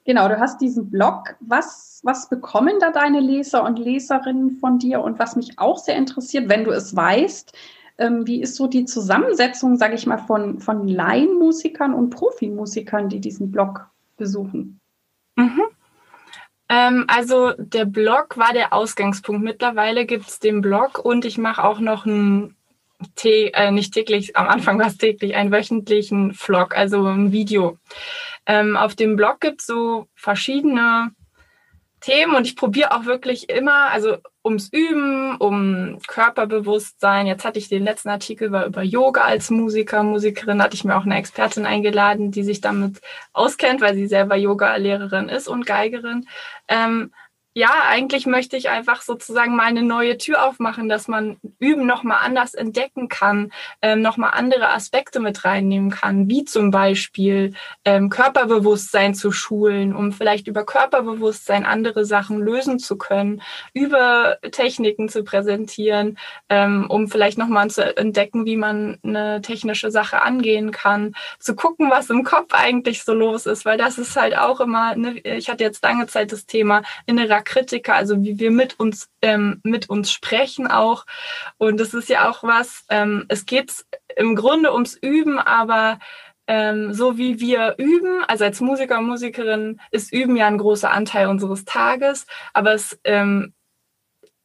[0.04, 1.34] Genau, du hast diesen Blog.
[1.40, 5.00] Was, was bekommen da deine Leser und Leserinnen von dir?
[5.00, 7.54] Und was mich auch sehr interessiert, wenn du es weißt,
[7.98, 13.20] ähm, wie ist so die Zusammensetzung, sage ich mal, von, von Laienmusikern und Profimusikern, die
[13.20, 14.80] diesen Blog besuchen?
[15.36, 15.62] Mhm.
[16.68, 19.42] Ähm, also der Blog war der Ausgangspunkt.
[19.42, 22.56] Mittlerweile gibt es den Blog und ich mache auch noch einen
[23.24, 27.78] äh, nicht täglich, am Anfang war es täglich, einen wöchentlichen Vlog, also ein Video.
[28.46, 31.10] Ähm, auf dem Blog gibt es so verschiedene
[32.04, 37.26] Themen und ich probiere auch wirklich immer, also ums Üben, um Körperbewusstsein.
[37.26, 40.96] Jetzt hatte ich den letzten Artikel war über Yoga als Musiker, Musikerin, hatte ich mir
[40.96, 43.00] auch eine Expertin eingeladen, die sich damit
[43.32, 46.28] auskennt, weil sie selber Yoga-Lehrerin ist und Geigerin.
[46.68, 47.10] Ähm,
[47.56, 52.18] ja, eigentlich möchte ich einfach sozusagen mal eine neue Tür aufmachen, dass man Üben nochmal
[52.20, 59.14] anders entdecken kann, ähm, nochmal andere Aspekte mit reinnehmen kann, wie zum Beispiel ähm, Körperbewusstsein
[59.14, 63.40] zu schulen, um vielleicht über Körperbewusstsein andere Sachen lösen zu können,
[63.72, 70.22] über Techniken zu präsentieren, ähm, um vielleicht nochmal zu entdecken, wie man eine technische Sache
[70.22, 74.36] angehen kann, zu gucken, was im Kopf eigentlich so los ist, weil das ist halt
[74.36, 78.50] auch immer, ne, ich hatte jetzt lange Zeit das Thema innerer Kritiker, also wie wir
[78.50, 81.06] mit uns, ähm, mit uns sprechen auch.
[81.58, 83.84] Und das ist ja auch was, ähm, es geht
[84.16, 85.98] im Grunde ums Üben, aber
[86.46, 90.90] ähm, so wie wir üben, also als Musiker und Musikerin ist Üben ja ein großer
[90.90, 93.54] Anteil unseres Tages, aber es ähm,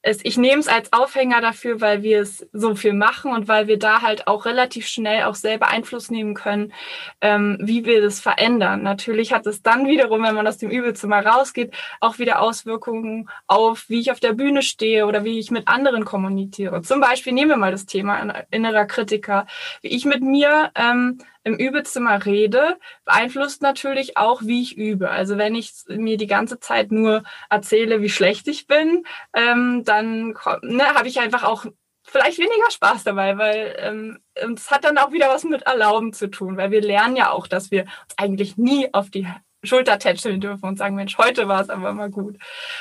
[0.01, 3.67] es, ich nehme es als Aufhänger dafür, weil wir es so viel machen und weil
[3.67, 6.73] wir da halt auch relativ schnell auch selber Einfluss nehmen können,
[7.19, 8.81] ähm, wie wir das verändern.
[8.81, 13.85] Natürlich hat es dann wiederum, wenn man aus dem Übelzimmer rausgeht, auch wieder Auswirkungen auf,
[13.89, 16.81] wie ich auf der Bühne stehe oder wie ich mit anderen kommuniziere.
[16.81, 19.47] Zum Beispiel nehmen wir mal das Thema innerer Kritiker,
[19.81, 25.09] wie ich mit mir ähm, im Übezimmer rede, beeinflusst natürlich auch, wie ich übe.
[25.09, 30.35] Also wenn ich mir die ganze Zeit nur erzähle, wie schlecht ich bin, ähm, dann
[30.61, 31.65] ne, habe ich einfach auch
[32.03, 36.27] vielleicht weniger Spaß dabei, weil ähm, es hat dann auch wieder was mit Erlauben zu
[36.27, 39.27] tun, weil wir lernen ja auch, dass wir uns eigentlich nie auf die
[39.63, 42.37] Schulter tätscheln dürfen und sagen, Mensch, heute war es aber mal gut.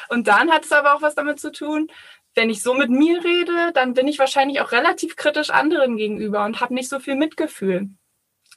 [0.08, 1.88] Und dann hat es aber auch was damit zu tun,
[2.34, 6.44] wenn ich so mit mir rede, dann bin ich wahrscheinlich auch relativ kritisch anderen gegenüber
[6.44, 7.90] und habe nicht so viel Mitgefühl.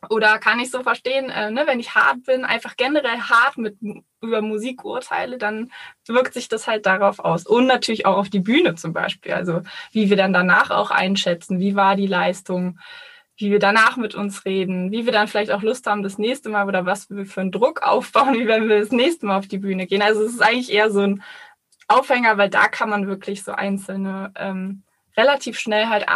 [0.10, 3.78] Oder kann ich so verstehen, äh, ne, wenn ich hart bin, einfach generell hart mit
[4.20, 5.72] über Musik urteile, dann
[6.08, 7.46] wirkt sich das halt darauf aus.
[7.46, 9.34] Und natürlich auch auf die Bühne zum Beispiel.
[9.34, 9.62] Also
[9.92, 12.80] wie wir dann danach auch einschätzen, wie war die Leistung,
[13.38, 16.50] wie wir danach mit uns reden, wie wir dann vielleicht auch Lust haben, das nächste
[16.50, 19.48] Mal oder was wir für einen Druck aufbauen, wie wenn wir das nächste Mal auf
[19.48, 20.02] die Bühne gehen.
[20.02, 21.24] Also es ist eigentlich eher so ein
[21.88, 24.84] Aufhänger, weil da kann man wirklich so einzelne ähm,
[25.18, 26.08] relativ schnell halt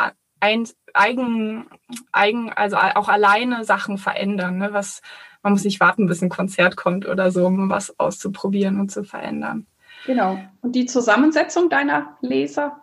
[0.46, 1.66] ein, eigen,
[2.12, 4.58] eigen, also auch alleine Sachen verändern.
[4.58, 4.74] Ne?
[4.74, 5.02] Was,
[5.42, 9.04] man muss nicht warten, bis ein Konzert kommt oder so, um was auszuprobieren und zu
[9.04, 9.66] verändern.
[10.06, 10.40] Genau.
[10.62, 12.82] Und die Zusammensetzung deiner Leser?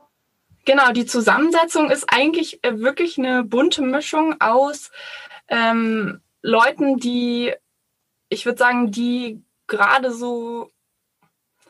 [0.65, 4.91] Genau, die Zusammensetzung ist eigentlich äh, wirklich eine bunte Mischung aus
[5.49, 7.53] ähm, Leuten, die,
[8.29, 10.72] ich würde sagen, die gerade so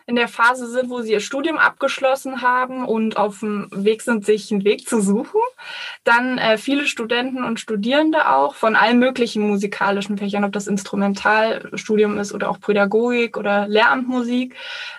[0.06, 4.24] in der Phase sind, wo sie ihr Studium abgeschlossen haben und auf dem Weg sind,
[4.24, 5.40] sich einen Weg zu suchen.
[6.04, 12.18] Dann äh, viele Studenten und Studierende auch von allen möglichen musikalischen Fächern, ob das Instrumentalstudium
[12.18, 14.54] ist oder auch Pädagogik oder Lehramtmusik.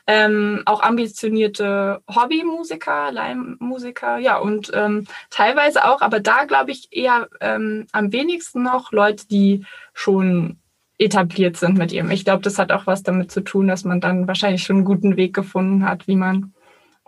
[0.07, 7.29] Ähm, auch ambitionierte Hobbymusiker, Leihmusiker, ja, und ähm, teilweise auch, aber da glaube ich eher
[7.39, 10.59] ähm, am wenigsten noch Leute, die schon
[10.97, 12.11] etabliert sind mit ihm.
[12.11, 14.85] Ich glaube, das hat auch was damit zu tun, dass man dann wahrscheinlich schon einen
[14.85, 16.53] guten Weg gefunden hat, wie man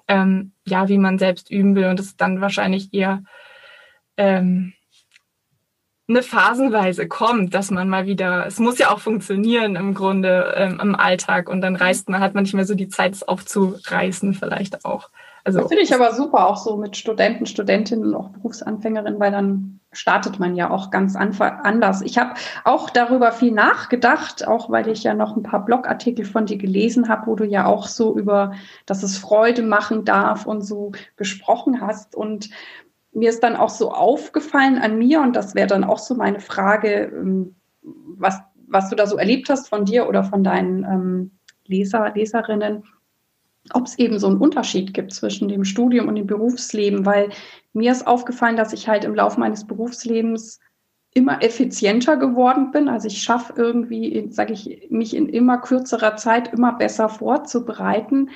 [0.08, 3.24] ähm, ja, wie man selbst üben will und es dann wahrscheinlich eher
[4.18, 4.74] ähm,
[6.08, 10.80] eine Phasenweise kommt, dass man mal wieder, es muss ja auch funktionieren im Grunde ähm,
[10.80, 14.36] im Alltag und dann reißt man, hat man nicht mehr so die Zeit, es aufzureißen
[14.36, 15.10] vielleicht auch.
[15.46, 19.32] Also, das finde ich aber super, auch so mit Studenten, Studentinnen und auch Berufsanfängerinnen, weil
[19.32, 22.02] dann startet man ja auch ganz anders.
[22.02, 26.48] Ich habe auch darüber viel nachgedacht, auch weil ich ja noch ein paar Blogartikel von
[26.48, 28.54] dir gelesen habe, wo du ja auch so über,
[28.88, 32.16] dass es Freude machen darf und so gesprochen hast.
[32.16, 32.50] Und
[33.14, 36.40] mir ist dann auch so aufgefallen an mir, und das wäre dann auch so meine
[36.40, 41.32] Frage, ähm, was, was du da so erlebt hast von dir oder von deinen ähm,
[41.68, 42.84] Leser, Leserinnen,
[43.74, 47.30] ob es eben so einen Unterschied gibt zwischen dem Studium und dem Berufsleben, weil
[47.74, 50.60] mir ist aufgefallen, dass ich halt im Laufe meines Berufslebens
[51.14, 52.90] immer effizienter geworden bin.
[52.90, 58.30] Also ich schaffe irgendwie, sage ich, mich in immer kürzerer Zeit immer besser vorzubereiten.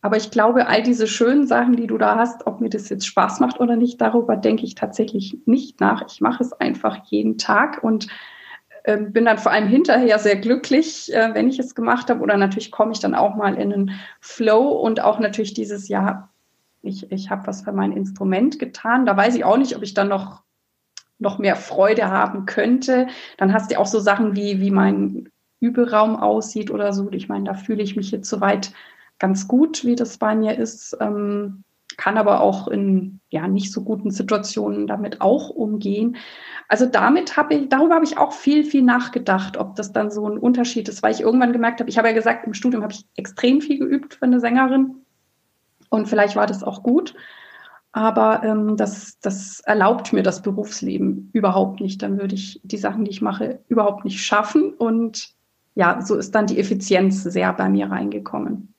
[0.00, 3.06] Aber ich glaube, all diese schönen Sachen, die du da hast, ob mir das jetzt
[3.06, 6.04] Spaß macht oder nicht, darüber denke ich tatsächlich nicht nach.
[6.06, 8.06] Ich mache es einfach jeden Tag und
[8.96, 12.20] bin dann vor allem hinterher sehr glücklich, äh, wenn ich es gemacht habe.
[12.20, 16.30] Oder natürlich komme ich dann auch mal in einen Flow und auch natürlich dieses Jahr,
[16.82, 19.04] ich, ich habe was für mein Instrument getan.
[19.04, 20.42] Da weiß ich auch nicht, ob ich dann noch,
[21.18, 23.08] noch mehr Freude haben könnte.
[23.36, 25.28] Dann hast du auch so Sachen wie, wie mein
[25.60, 27.10] Überaum aussieht oder so.
[27.10, 28.72] Ich meine, da fühle ich mich jetzt soweit
[29.18, 30.96] ganz gut, wie das bei mir ist.
[31.00, 31.64] Ähm,
[31.98, 36.16] kann aber auch in ja nicht so guten Situationen damit auch umgehen.
[36.68, 40.26] Also damit habe ich, darüber habe ich auch viel, viel nachgedacht, ob das dann so
[40.26, 42.94] ein Unterschied ist, weil ich irgendwann gemerkt habe, ich habe ja gesagt, im Studium habe
[42.94, 45.02] ich extrem viel geübt für eine Sängerin
[45.90, 47.14] und vielleicht war das auch gut.
[47.92, 52.02] Aber ähm, das, das erlaubt mir das Berufsleben überhaupt nicht.
[52.02, 54.72] Dann würde ich die Sachen, die ich mache, überhaupt nicht schaffen.
[54.74, 55.30] Und
[55.74, 58.74] ja, so ist dann die Effizienz sehr bei mir reingekommen.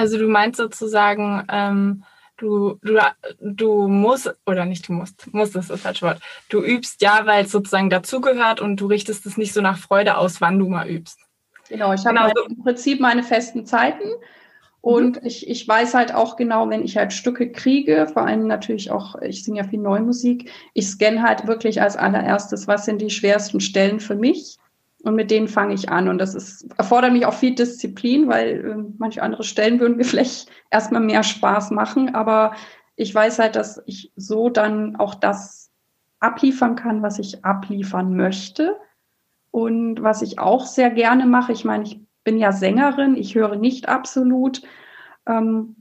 [0.00, 2.04] Also du meinst sozusagen, ähm,
[2.38, 2.98] du, du,
[3.38, 6.22] du musst, oder nicht du musst, musst ist das falsche Wort.
[6.48, 10.16] Du übst ja, weil es sozusagen dazugehört und du richtest es nicht so nach Freude
[10.16, 11.18] aus, wann du mal übst.
[11.68, 12.22] Genau, ich habe genau.
[12.22, 14.08] Halt im Prinzip meine festen Zeiten.
[14.80, 15.26] Und mhm.
[15.26, 19.20] ich, ich weiß halt auch genau, wenn ich halt Stücke kriege, vor allem natürlich auch,
[19.20, 23.60] ich singe ja viel Neumusik, ich scanne halt wirklich als allererstes, was sind die schwersten
[23.60, 24.56] Stellen für mich
[25.02, 26.08] und mit denen fange ich an.
[26.08, 30.04] Und das ist, erfordert mich auch viel Disziplin, weil äh, manche andere Stellen würden mir
[30.06, 32.14] vielleicht erstmal mehr Spaß machen.
[32.14, 32.54] Aber
[32.96, 35.70] ich weiß halt, dass ich so dann auch das
[36.18, 38.76] abliefern kann, was ich abliefern möchte.
[39.50, 43.56] Und was ich auch sehr gerne mache, ich meine, ich bin ja Sängerin, ich höre
[43.56, 44.62] nicht absolut,
[45.26, 45.76] ähm,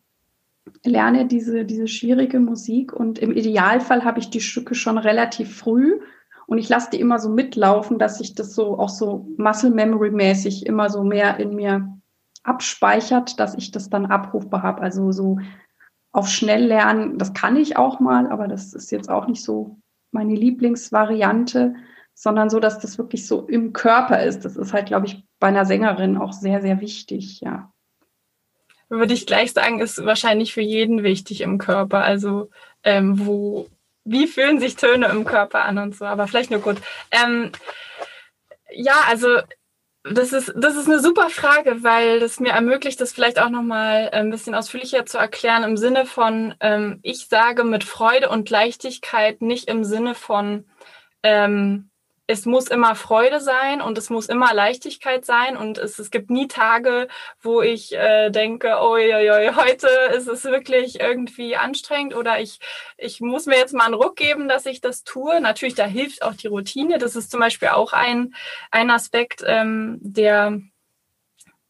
[0.84, 6.00] lerne diese, diese schwierige Musik und im Idealfall habe ich die Stücke schon relativ früh
[6.50, 10.10] und ich lasse die immer so mitlaufen, dass sich das so auch so Muscle Memory
[10.10, 11.96] mäßig immer so mehr in mir
[12.44, 14.82] abspeichert, dass ich das dann abrufbar habe.
[14.82, 15.38] Also so
[16.12, 19.78] auf schnell lernen, das kann ich auch mal, aber das ist jetzt auch nicht so
[20.10, 21.76] meine Lieblingsvariante,
[22.16, 24.44] sondern so, dass das wirklich so im Körper ist.
[24.44, 27.72] Das ist halt, glaube ich, bei einer Sängerin auch sehr, sehr wichtig, ja.
[28.90, 32.04] Würde ich gleich sagen, ist wahrscheinlich für jeden wichtig im Körper.
[32.04, 32.50] Also
[32.84, 33.68] ähm, wo
[34.10, 36.78] wie fühlen sich Töne im Körper an und so, aber vielleicht nur gut.
[37.12, 37.52] Ähm,
[38.72, 39.40] ja, also
[40.04, 44.10] das ist, das ist eine super Frage, weil das mir ermöglicht, das vielleicht auch nochmal
[44.12, 49.42] ein bisschen ausführlicher zu erklären im Sinne von, ähm, ich sage mit Freude und Leichtigkeit,
[49.42, 50.66] nicht im Sinne von,
[51.24, 51.90] ähm,
[52.30, 56.30] es muss immer Freude sein und es muss immer Leichtigkeit sein und es, es gibt
[56.30, 57.08] nie Tage,
[57.42, 62.60] wo ich äh, denke, oh, oi, heute ist es wirklich irgendwie anstrengend oder ich,
[62.98, 65.42] ich muss mir jetzt mal einen Ruck geben, dass ich das tue.
[65.42, 67.00] Natürlich, da hilft auch die Routine.
[67.00, 68.36] Das ist zum Beispiel auch ein,
[68.70, 70.62] ein Aspekt, ähm, der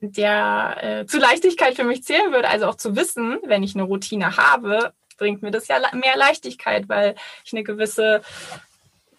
[0.01, 2.49] der äh, zu Leichtigkeit für mich zählen würde.
[2.49, 6.89] Also auch zu wissen, wenn ich eine Routine habe, bringt mir das ja mehr Leichtigkeit,
[6.89, 8.21] weil ich eine gewisse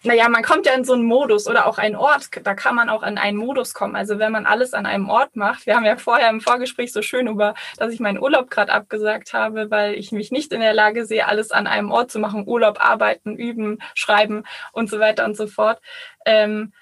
[0.03, 2.89] naja, man kommt ja in so einen Modus oder auch einen Ort, da kann man
[2.89, 3.95] auch in einen Modus kommen.
[3.95, 7.01] Also wenn man alles an einem Ort macht, wir haben ja vorher im Vorgespräch so
[7.01, 10.73] schön über, dass ich meinen Urlaub gerade abgesagt habe, weil ich mich nicht in der
[10.73, 15.25] Lage sehe, alles an einem Ort zu machen, Urlaub, arbeiten, üben, schreiben und so weiter
[15.25, 15.79] und so fort.
[16.25, 16.73] Ähm,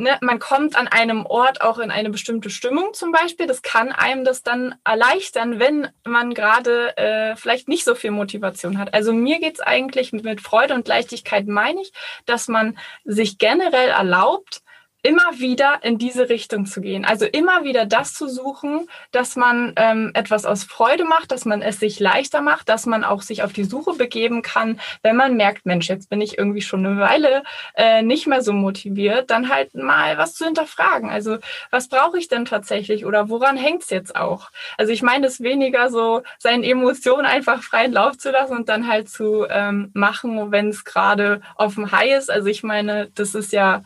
[0.00, 3.46] ne, man kommt an einem Ort auch in eine bestimmte Stimmung zum Beispiel.
[3.46, 8.78] Das kann einem das dann erleichtern, wenn man gerade äh, vielleicht nicht so viel Motivation
[8.78, 8.94] hat.
[8.94, 11.92] Also mir geht's eigentlich mit, mit Freude und Leichtigkeit, meine ich,
[12.26, 14.62] dass man sich generell erlaubt,
[15.02, 17.04] immer wieder in diese Richtung zu gehen.
[17.04, 21.62] Also immer wieder das zu suchen, dass man ähm, etwas aus Freude macht, dass man
[21.62, 25.36] es sich leichter macht, dass man auch sich auf die Suche begeben kann, wenn man
[25.36, 27.42] merkt, Mensch, jetzt bin ich irgendwie schon eine Weile
[27.74, 31.08] äh, nicht mehr so motiviert, dann halt mal was zu hinterfragen.
[31.10, 31.38] Also
[31.70, 34.50] was brauche ich denn tatsächlich oder woran hängt es jetzt auch?
[34.76, 38.86] Also ich meine es weniger so, seinen Emotionen einfach freien Lauf zu lassen und dann
[38.86, 42.30] halt zu ähm, machen, wenn es gerade auf dem High ist.
[42.30, 43.82] Also ich meine, das ist ja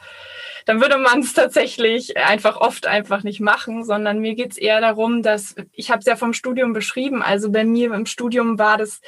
[0.64, 4.80] dann würde man es tatsächlich einfach oft einfach nicht machen, sondern mir geht es eher
[4.80, 7.22] darum, dass ich habe es ja vom Studium beschrieben.
[7.22, 9.00] Also bei mir im Studium war das,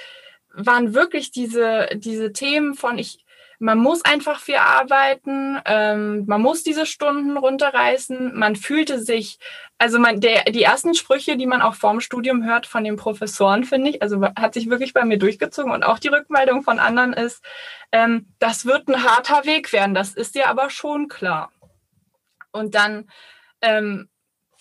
[0.52, 3.25] waren wirklich diese, diese Themen von ich,
[3.58, 9.38] man muss einfach viel arbeiten, ähm, man muss diese Stunden runterreißen, man fühlte sich,
[9.78, 13.64] also man, der, die ersten Sprüche, die man auch vorm Studium hört von den Professoren,
[13.64, 17.12] finde ich, also hat sich wirklich bei mir durchgezogen und auch die Rückmeldung von anderen
[17.12, 17.44] ist,
[17.92, 21.50] ähm, das wird ein harter Weg werden, das ist dir aber schon klar.
[22.52, 23.10] Und dann
[23.60, 24.08] ähm,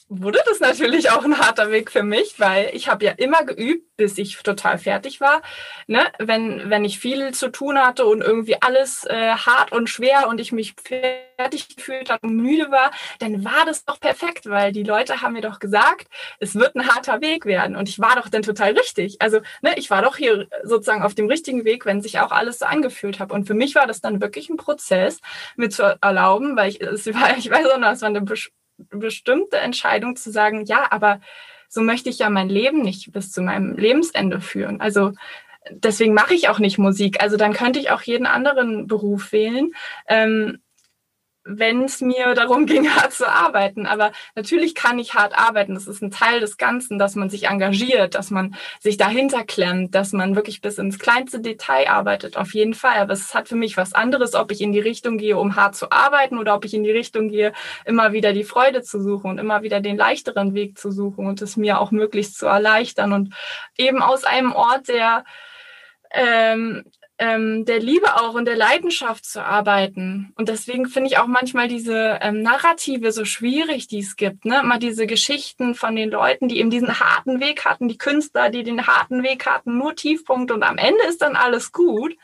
[0.07, 3.95] wurde das natürlich auch ein harter Weg für mich, weil ich habe ja immer geübt,
[3.97, 5.41] bis ich total fertig war.
[5.87, 5.99] Ne?
[6.19, 10.39] Wenn, wenn ich viel zu tun hatte und irgendwie alles äh, hart und schwer und
[10.39, 14.83] ich mich fertig gefühlt habe und müde war, dann war das doch perfekt, weil die
[14.83, 16.07] Leute haben mir doch gesagt,
[16.39, 17.75] es wird ein harter Weg werden.
[17.75, 19.21] Und ich war doch dann total richtig.
[19.21, 22.59] Also ne, ich war doch hier sozusagen auf dem richtigen Weg, wenn sich auch alles
[22.59, 23.33] so angefühlt habe.
[23.33, 25.19] Und für mich war das dann wirklich ein Prozess,
[25.55, 28.21] mir zu erlauben, weil ich, es war, ich weiß auch noch, es war eine
[28.77, 31.21] bestimmte Entscheidung zu sagen, ja, aber
[31.69, 34.81] so möchte ich ja mein Leben nicht bis zu meinem Lebensende führen.
[34.81, 35.11] Also
[35.69, 37.21] deswegen mache ich auch nicht Musik.
[37.21, 39.71] Also dann könnte ich auch jeden anderen Beruf wählen.
[40.07, 40.59] Ähm,
[41.45, 43.85] wenn es mir darum ging, hart zu arbeiten.
[43.85, 45.75] Aber natürlich kann ich hart arbeiten.
[45.75, 49.95] Das ist ein Teil des Ganzen, dass man sich engagiert, dass man sich dahinter klemmt,
[49.95, 52.35] dass man wirklich bis ins kleinste Detail arbeitet.
[52.35, 52.97] Auf jeden Fall.
[52.97, 55.75] Aber es hat für mich was anderes, ob ich in die Richtung gehe, um hart
[55.75, 57.53] zu arbeiten oder ob ich in die Richtung gehe,
[57.85, 61.41] immer wieder die Freude zu suchen und immer wieder den leichteren Weg zu suchen und
[61.41, 63.33] es mir auch möglichst zu erleichtern und
[63.77, 65.23] eben aus einem Ort, der
[66.11, 66.83] ähm,
[67.17, 70.33] ähm, der Liebe auch und der Leidenschaft zu arbeiten.
[70.35, 74.43] Und deswegen finde ich auch manchmal diese ähm, Narrative so schwierig, die es gibt.
[74.43, 74.59] Ne?
[74.59, 78.63] Immer diese Geschichten von den Leuten, die eben diesen harten Weg hatten, die Künstler, die
[78.63, 82.17] den harten Weg hatten, nur Tiefpunkt und am Ende ist dann alles gut.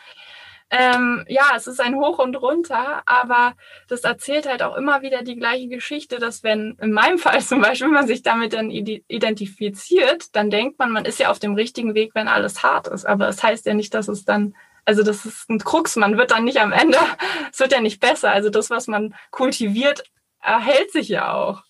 [0.74, 3.56] Ähm, ja, es ist ein Hoch und Runter, aber
[3.90, 7.62] das erzählt halt auch immer wieder die gleiche Geschichte, dass wenn, in meinem Fall zum
[7.62, 11.94] Beispiel, man sich damit dann identifiziert, dann denkt man, man ist ja auf dem richtigen
[11.94, 13.06] Weg, wenn alles hart ist.
[13.06, 15.96] Aber es das heißt ja nicht, dass es dann also das ist ein Krux.
[15.96, 16.98] Man wird dann nicht am Ende,
[17.52, 18.32] es wird ja nicht besser.
[18.32, 20.04] Also das, was man kultiviert,
[20.42, 21.64] erhält sich ja auch.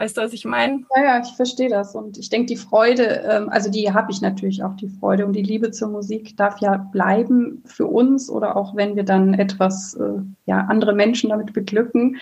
[0.00, 0.86] Weißt du, was ich meine?
[0.96, 1.94] Ja, ja, ich verstehe das.
[1.94, 5.34] Und ich denke, die Freude, ähm, also die habe ich natürlich auch, die Freude und
[5.34, 9.92] die Liebe zur Musik darf ja bleiben für uns oder auch wenn wir dann etwas,
[9.92, 12.16] äh, ja, andere Menschen damit beglücken.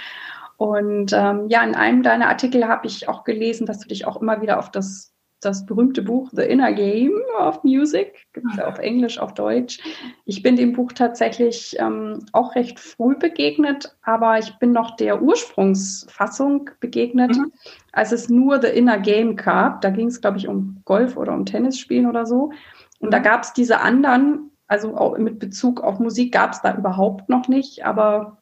[0.57, 4.21] Und ähm, ja, in einem deiner Artikel habe ich auch gelesen, dass du dich auch
[4.21, 8.67] immer wieder auf das das berühmte Buch The Inner Game of Music, gibt es ja
[8.67, 9.81] auf Englisch, auf Deutsch.
[10.25, 15.23] Ich bin dem Buch tatsächlich ähm, auch recht früh begegnet, aber ich bin noch der
[15.23, 17.53] Ursprungsfassung begegnet, mhm.
[17.93, 19.81] als es nur The Inner Game gab.
[19.81, 22.51] Da ging es, glaube ich, um Golf oder um Tennis spielen oder so.
[22.99, 26.77] Und da gab es diese anderen, also auch mit Bezug auf Musik gab es da
[26.77, 28.39] überhaupt noch nicht, aber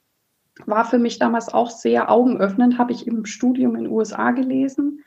[0.65, 5.05] war für mich damals auch sehr augenöffnend, habe ich im Studium in den USA gelesen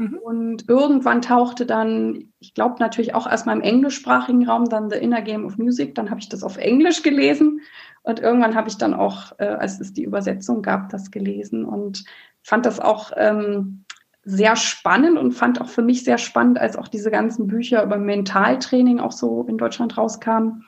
[0.00, 0.18] Mhm.
[0.18, 5.20] Und irgendwann tauchte dann, ich glaube natürlich auch erstmal im englischsprachigen Raum, dann The Inner
[5.20, 5.94] Game of Music.
[5.94, 7.60] Dann habe ich das auf Englisch gelesen.
[8.02, 12.04] Und irgendwann habe ich dann auch, äh, als es die Übersetzung gab, das gelesen und
[12.42, 13.84] fand das auch ähm,
[14.22, 17.98] sehr spannend und fand auch für mich sehr spannend, als auch diese ganzen Bücher über
[17.98, 20.64] Mentaltraining auch so in Deutschland rauskamen,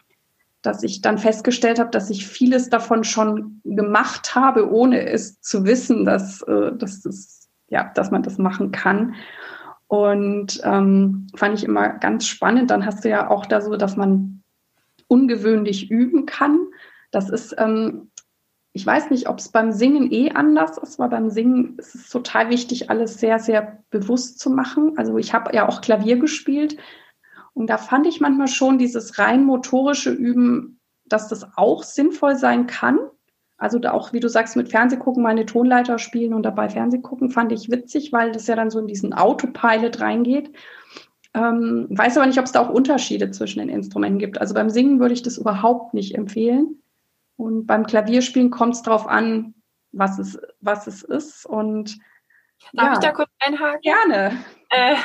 [0.60, 5.64] dass ich dann festgestellt habe, dass ich vieles davon schon gemacht habe, ohne es zu
[5.64, 7.41] wissen, dass, äh, dass es
[7.72, 9.14] ja, dass man das machen kann.
[9.88, 12.70] Und ähm, fand ich immer ganz spannend.
[12.70, 14.42] Dann hast du ja auch da so, dass man
[15.08, 16.60] ungewöhnlich üben kann.
[17.10, 18.10] Das ist, ähm,
[18.74, 22.08] ich weiß nicht, ob es beim Singen eh anders ist, aber beim Singen ist es
[22.10, 24.92] total wichtig, alles sehr, sehr bewusst zu machen.
[24.96, 26.76] Also ich habe ja auch Klavier gespielt
[27.54, 32.66] und da fand ich manchmal schon dieses rein motorische Üben, dass das auch sinnvoll sein
[32.66, 32.98] kann.
[33.62, 37.70] Also auch, wie du sagst, mit Fernsehgucken meine Tonleiter spielen und dabei Fernsehgucken fand ich
[37.70, 40.50] witzig, weil das ja dann so in diesen Autopilot reingeht.
[41.32, 44.40] Ähm, weiß aber nicht, ob es da auch Unterschiede zwischen den Instrumenten gibt.
[44.40, 46.82] Also beim Singen würde ich das überhaupt nicht empfehlen.
[47.36, 49.54] Und beim Klavierspielen kommt es darauf an,
[49.92, 51.46] was es, was es ist.
[51.46, 51.98] Und
[52.72, 52.92] Darf ja.
[52.94, 53.80] ich da kurz einhaken?
[53.82, 54.44] Gerne.
[54.70, 54.96] Äh,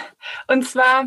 [0.47, 1.05] und zwar,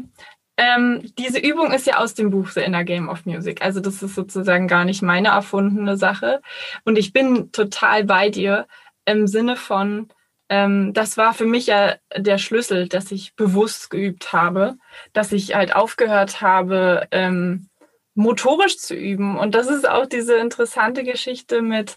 [0.60, 3.62] ähm, diese Übung ist ja aus dem Buch The Inner Game of Music.
[3.62, 6.42] Also das ist sozusagen gar nicht meine erfundene Sache.
[6.84, 8.66] Und ich bin total bei dir.
[9.06, 10.08] im Sinne von,
[10.50, 14.76] ähm, das war für mich ja der Schlüssel, dass ich bewusst geübt habe,
[15.14, 17.70] dass ich halt aufgehört habe, ähm,
[18.14, 19.38] motorisch zu üben.
[19.38, 21.96] Und das ist auch diese interessante Geschichte mit,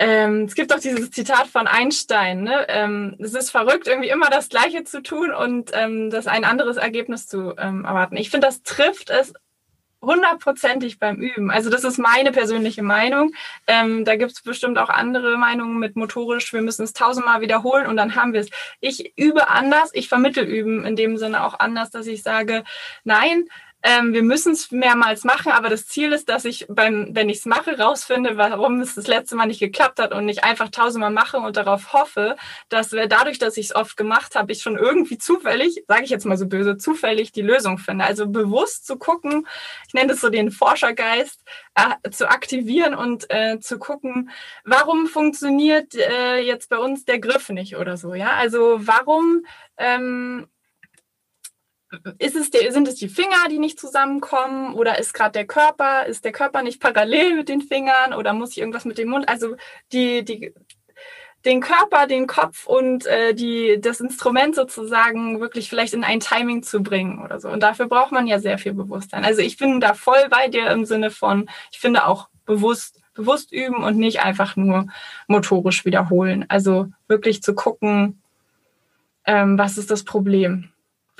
[0.00, 2.64] ähm, es gibt auch dieses Zitat von Einstein, ne?
[2.68, 6.78] ähm, es ist verrückt, irgendwie immer das Gleiche zu tun und ähm, das ein anderes
[6.78, 8.16] Ergebnis zu ähm, erwarten.
[8.16, 9.34] Ich finde, das trifft es
[10.00, 11.50] hundertprozentig beim Üben.
[11.50, 13.32] Also das ist meine persönliche Meinung.
[13.66, 16.50] Ähm, da gibt es bestimmt auch andere Meinungen mit motorisch.
[16.54, 18.48] Wir müssen es tausendmal wiederholen und dann haben wir es.
[18.80, 19.90] Ich übe anders.
[19.92, 22.64] Ich vermittel üben in dem Sinne auch anders, dass ich sage,
[23.04, 23.44] nein,
[23.82, 27.38] ähm, wir müssen es mehrmals machen, aber das Ziel ist, dass ich beim, wenn ich
[27.38, 31.10] es mache, rausfinde, warum es das letzte Mal nicht geklappt hat und nicht einfach tausendmal
[31.10, 32.36] mache und darauf hoffe,
[32.68, 36.10] dass wir dadurch, dass ich es oft gemacht habe, ich schon irgendwie zufällig, sage ich
[36.10, 38.04] jetzt mal so böse, zufällig die Lösung finde.
[38.04, 39.46] Also bewusst zu gucken,
[39.88, 41.42] ich nenne das so den Forschergeist,
[41.74, 44.30] äh, zu aktivieren und äh, zu gucken,
[44.64, 48.14] warum funktioniert äh, jetzt bei uns der Griff nicht oder so.
[48.14, 49.46] Ja, also warum
[49.78, 50.48] ähm,
[52.18, 56.06] ist es der, sind es die Finger, die nicht zusammenkommen oder ist gerade der Körper,
[56.06, 59.28] ist der Körper nicht parallel mit den Fingern oder muss ich irgendwas mit dem Mund?
[59.28, 59.56] Also
[59.92, 60.54] die, die,
[61.44, 66.62] den Körper, den Kopf und äh, die, das Instrument sozusagen wirklich vielleicht in ein Timing
[66.62, 67.48] zu bringen oder so.
[67.48, 69.24] Und dafür braucht man ja sehr viel Bewusstsein.
[69.24, 73.52] Also ich bin da voll bei dir im Sinne von, ich finde auch bewusst, bewusst
[73.52, 74.86] üben und nicht einfach nur
[75.28, 76.44] motorisch wiederholen.
[76.48, 78.22] Also wirklich zu gucken,
[79.24, 80.70] ähm, was ist das Problem?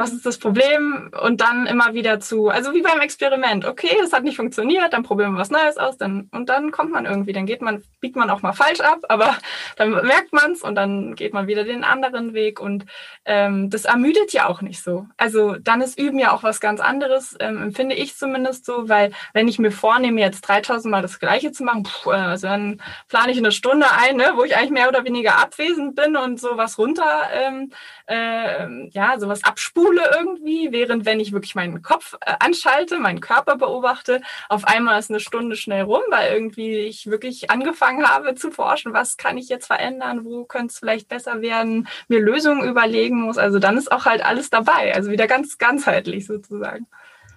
[0.01, 4.15] Was ist das Problem und dann immer wieder zu, also wie beim Experiment, okay, es
[4.15, 7.35] hat nicht funktioniert, dann probieren wir was Neues aus, dann und dann kommt man irgendwie,
[7.35, 9.37] dann geht man, biegt man auch mal falsch ab, aber
[9.77, 12.87] dann merkt man es und dann geht man wieder den anderen Weg und
[13.27, 15.07] ähm, das ermüdet ja auch nicht so.
[15.19, 19.13] Also dann ist Üben ja auch was ganz anderes, ähm, empfinde ich zumindest so, weil
[19.35, 23.33] wenn ich mir vornehme, jetzt 3000 Mal das Gleiche zu machen, pff, also dann plane
[23.33, 26.79] ich eine Stunde ein, ne, wo ich eigentlich mehr oder weniger abwesend bin und sowas
[26.79, 27.71] runter, ähm,
[28.07, 33.21] äh, ja, sowas abspule Schule irgendwie, während wenn ich wirklich meinen Kopf äh, anschalte, meinen
[33.21, 38.35] Körper beobachte, auf einmal ist eine Stunde schnell rum, weil irgendwie ich wirklich angefangen habe
[38.35, 42.69] zu forschen, was kann ich jetzt verändern, wo könnte es vielleicht besser werden, mir Lösungen
[42.69, 43.39] überlegen muss.
[43.39, 46.87] Also dann ist auch halt alles dabei, also wieder ganz ganzheitlich sozusagen.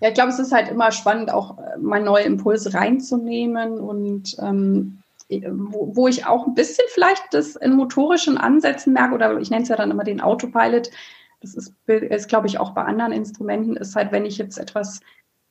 [0.02, 4.36] Ja, ich glaube, es ist halt immer spannend, auch äh, mal neue Impulse reinzunehmen und
[4.40, 5.00] ähm,
[5.30, 9.64] wo, wo ich auch ein bisschen vielleicht das in motorischen Ansätzen merke, oder ich nenne
[9.64, 10.90] es ja dann immer den Autopilot,
[11.44, 15.02] das ist, ist glaube ich, auch bei anderen Instrumenten, ist halt, wenn ich jetzt etwas,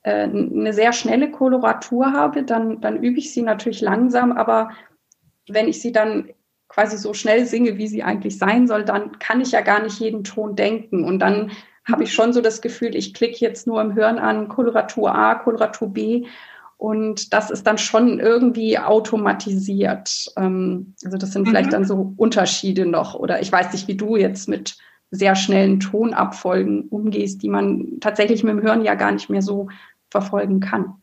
[0.02, 4.70] äh, eine sehr schnelle Koloratur habe, dann, dann übe ich sie natürlich langsam, aber
[5.48, 6.30] wenn ich sie dann
[6.68, 10.00] quasi so schnell singe, wie sie eigentlich sein soll, dann kann ich ja gar nicht
[10.00, 11.04] jeden Ton denken.
[11.04, 11.50] Und dann
[11.84, 15.34] habe ich schon so das Gefühl, ich klicke jetzt nur im Hirn an Koloratur A,
[15.34, 16.26] Koloratur B.
[16.78, 20.32] Und das ist dann schon irgendwie automatisiert.
[20.36, 21.72] Ähm, also das sind vielleicht mhm.
[21.72, 23.14] dann so Unterschiede noch.
[23.14, 24.78] Oder ich weiß nicht, wie du jetzt mit
[25.12, 29.68] sehr schnellen Tonabfolgen umgehst, die man tatsächlich mit dem Hören ja gar nicht mehr so
[30.10, 30.94] verfolgen kann.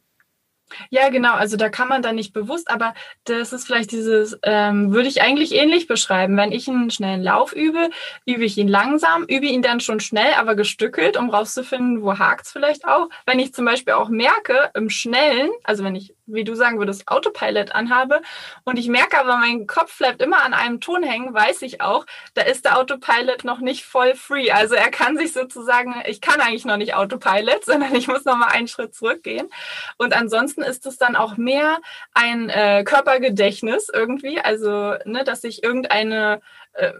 [0.89, 1.33] Ja, genau.
[1.33, 2.93] Also da kann man dann nicht bewusst, aber
[3.23, 6.37] das ist vielleicht dieses, ähm, würde ich eigentlich ähnlich beschreiben.
[6.37, 7.89] Wenn ich einen schnellen Lauf übe,
[8.25, 12.45] übe ich ihn langsam, übe ihn dann schon schnell, aber gestückelt, um rauszufinden, wo hakt
[12.45, 13.09] es vielleicht auch.
[13.25, 17.07] Wenn ich zum Beispiel auch merke, im Schnellen, also wenn ich wie du sagen würdest,
[17.07, 18.21] Autopilot anhabe
[18.63, 22.05] und ich merke aber, mein Kopf bleibt immer an einem Ton hängen, weiß ich auch,
[22.33, 24.51] da ist der Autopilot noch nicht voll free.
[24.51, 28.37] Also er kann sich sozusagen, ich kann eigentlich noch nicht Autopilot, sondern ich muss noch
[28.37, 29.49] mal einen Schritt zurückgehen.
[29.97, 31.79] Und ansonsten ist es dann auch mehr
[32.13, 36.41] ein äh, Körpergedächtnis irgendwie, also ne, dass ich irgendeine
[36.73, 36.93] äh,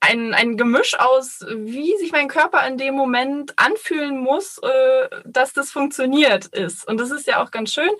[0.00, 5.52] ein, ein Gemisch aus, wie sich mein Körper in dem Moment anfühlen muss, äh, dass
[5.52, 6.88] das funktioniert ist.
[6.88, 7.90] Und das ist ja auch ganz schön,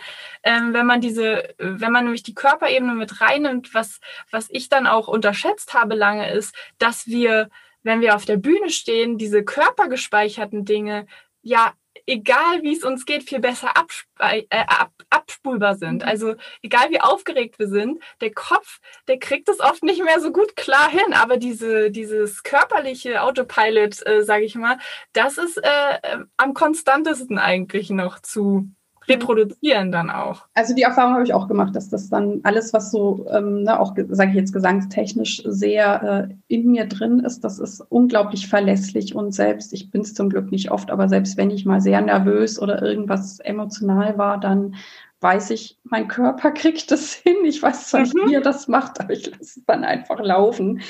[0.42, 4.86] ähm, wenn man diese, wenn man nämlich die Körperebene mit reinnimmt, was, was ich dann
[4.86, 7.50] auch unterschätzt habe lange ist, dass wir,
[7.82, 11.06] wenn wir auf der Bühne stehen, diese körpergespeicherten Dinge
[11.42, 11.74] ja
[12.06, 13.72] egal wie es uns geht, viel besser
[14.18, 16.02] äh, ab, abspulbar sind.
[16.02, 16.08] Mhm.
[16.08, 20.32] Also egal wie aufgeregt wir sind, der Kopf, der kriegt es oft nicht mehr so
[20.32, 21.12] gut klar hin.
[21.14, 24.78] Aber diese, dieses körperliche Autopilot, äh, sage ich mal,
[25.12, 28.68] das ist äh, am konstantesten eigentlich noch zu
[29.10, 30.46] reproduzieren dann auch.
[30.54, 33.78] Also die Erfahrung habe ich auch gemacht, dass das dann alles, was so, ähm, ne,
[33.78, 39.14] auch sage ich jetzt gesangstechnisch sehr äh, in mir drin ist, das ist unglaublich verlässlich
[39.14, 42.00] und selbst, ich bin es zum Glück nicht oft, aber selbst wenn ich mal sehr
[42.00, 44.76] nervös oder irgendwas emotional war, dann
[45.20, 47.36] weiß ich, mein Körper kriegt das hin.
[47.44, 48.28] Ich weiß zwar nicht, mhm.
[48.30, 50.80] wie er das macht, aber ich lasse es dann einfach laufen.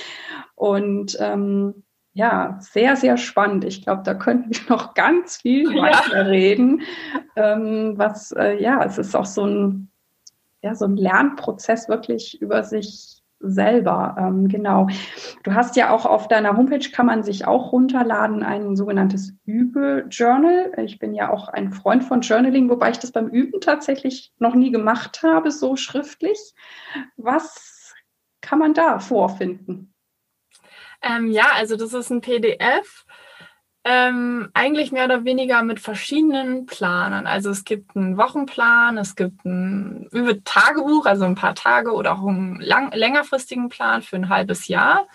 [0.55, 1.83] Und ähm,
[2.13, 3.65] ja, sehr, sehr spannend.
[3.65, 5.83] Ich glaube, da könnten wir noch ganz viel ja.
[5.83, 6.83] weiter reden.
[7.37, 9.91] Ähm, was, äh, ja, es ist auch so ein,
[10.63, 14.17] ja, so ein Lernprozess, wirklich über sich selber.
[14.19, 14.89] Ähm, genau.
[15.45, 20.73] Du hast ja auch auf deiner Homepage kann man sich auch runterladen, ein sogenanntes Übe-Journal.
[20.85, 24.55] Ich bin ja auch ein Freund von Journaling, wobei ich das beim Üben tatsächlich noch
[24.55, 26.55] nie gemacht habe, so schriftlich.
[27.17, 27.95] Was
[28.43, 29.90] kann man da vorfinden?
[31.03, 33.05] Ähm, ja, also das ist ein PDF
[33.85, 37.27] ähm, eigentlich mehr oder weniger mit verschiedenen Planern.
[37.27, 42.13] Also es gibt einen Wochenplan, es gibt ein über Tagebuch, also ein paar Tage oder
[42.13, 45.07] auch einen lang, längerfristigen Plan für ein halbes Jahr.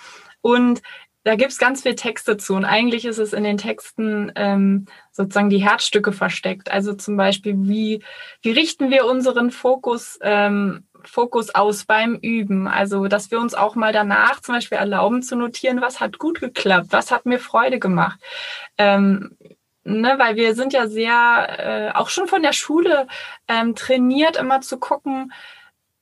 [0.42, 0.82] Und
[1.24, 2.56] da gibt es ganz viel Texte zu.
[2.56, 6.72] Und eigentlich ist es in den Texten ähm, sozusagen die Herzstücke versteckt.
[6.72, 8.04] Also zum Beispiel, wie,
[8.42, 12.68] wie richten wir unseren Fokus ähm, Fokus aus beim Üben.
[12.68, 16.40] Also, dass wir uns auch mal danach zum Beispiel erlauben zu notieren, was hat gut
[16.40, 18.20] geklappt, was hat mir Freude gemacht.
[18.78, 19.38] Ähm,
[19.84, 23.08] ne, weil wir sind ja sehr, äh, auch schon von der Schule
[23.48, 25.32] ähm, trainiert, immer zu gucken,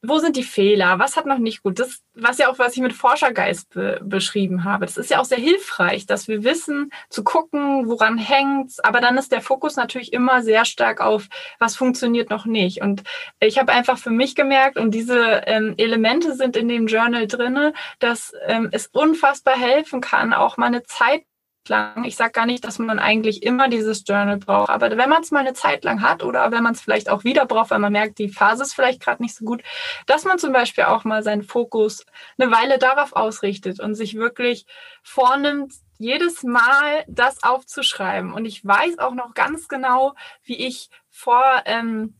[0.05, 0.99] wo sind die Fehler?
[0.99, 1.79] Was hat noch nicht gut?
[1.79, 4.85] Das, was ja auch, was ich mit Forschergeist be beschrieben habe.
[4.85, 8.81] Das ist ja auch sehr hilfreich, dass wir wissen, zu gucken, woran hängt's.
[8.81, 12.81] Aber dann ist der Fokus natürlich immer sehr stark auf, was funktioniert noch nicht.
[12.81, 13.03] Und
[13.39, 17.73] ich habe einfach für mich gemerkt, und diese ähm, Elemente sind in dem Journal drinne,
[17.99, 21.23] dass ähm, es unfassbar helfen kann, auch mal eine Zeit
[21.69, 22.03] lang.
[22.03, 25.31] Ich sage gar nicht, dass man eigentlich immer dieses Journal braucht, aber wenn man es
[25.31, 27.91] mal eine Zeit lang hat oder wenn man es vielleicht auch wieder braucht, weil man
[27.91, 29.63] merkt, die Phase ist vielleicht gerade nicht so gut,
[30.05, 32.05] dass man zum Beispiel auch mal seinen Fokus
[32.37, 34.65] eine Weile darauf ausrichtet und sich wirklich
[35.01, 38.33] vornimmt, jedes Mal das aufzuschreiben.
[38.33, 42.15] Und ich weiß auch noch ganz genau, wie ich vor ähm,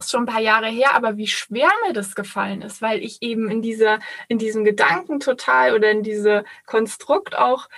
[0.00, 3.22] ist schon ein paar Jahre her, aber wie schwer mir das gefallen ist, weil ich
[3.22, 7.68] eben in dieser, in diesem Gedanken total oder in diese Konstrukt auch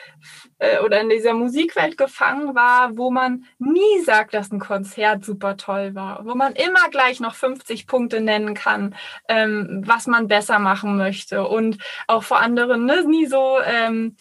[0.59, 5.57] äh, oder in dieser Musikwelt gefangen war, wo man nie sagt, dass ein Konzert super
[5.57, 8.95] toll war, wo man immer gleich noch 50 Punkte nennen kann,
[9.29, 14.17] ähm, was man besser machen möchte und auch vor anderen ne, nie so ähm,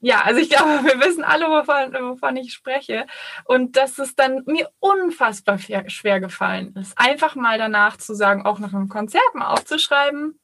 [0.00, 3.06] ja, also ich glaube, wir wissen alle, wovon, wovon ich spreche.
[3.44, 8.58] Und dass es dann mir unfassbar schwer gefallen ist, einfach mal danach zu sagen, auch
[8.58, 10.38] nach einem Konzert mal aufzuschreiben,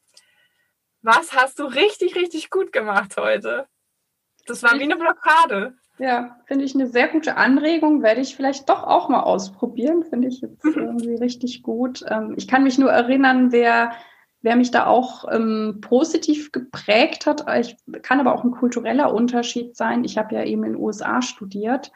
[1.03, 3.66] was hast du richtig, richtig gut gemacht heute?
[4.47, 5.74] Das war wie eine Blockade.
[5.99, 8.03] Ja, finde ich eine sehr gute Anregung.
[8.03, 10.05] Werde ich vielleicht doch auch mal ausprobieren.
[10.05, 12.05] Finde ich jetzt irgendwie richtig gut.
[12.09, 13.93] Ähm, ich kann mich nur erinnern, wer
[14.43, 17.45] wer mich da auch ähm, positiv geprägt hat.
[17.59, 20.05] Ich kann aber auch ein kultureller Unterschied sein.
[20.05, 21.93] Ich habe ja eben in den USA studiert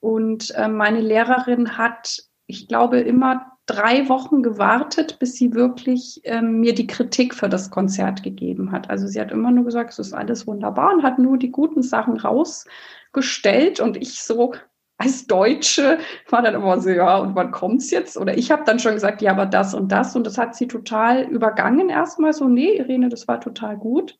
[0.00, 6.60] und äh, meine Lehrerin hat, ich glaube, immer drei Wochen gewartet, bis sie wirklich ähm,
[6.60, 8.88] mir die Kritik für das Konzert gegeben hat.
[8.88, 11.82] Also sie hat immer nur gesagt, es ist alles wunderbar und hat nur die guten
[11.82, 14.54] Sachen rausgestellt und ich so,
[14.98, 18.16] als Deutsche war dann immer so, ja, und wann kommt's jetzt?
[18.16, 20.16] Oder ich habe dann schon gesagt, ja, aber das und das.
[20.16, 24.18] Und das hat sie total übergangen erstmal so, nee, Irene, das war total gut.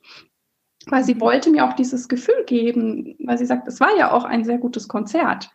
[0.87, 4.25] Weil sie wollte mir auch dieses Gefühl geben, weil sie sagt, es war ja auch
[4.25, 5.51] ein sehr gutes Konzert.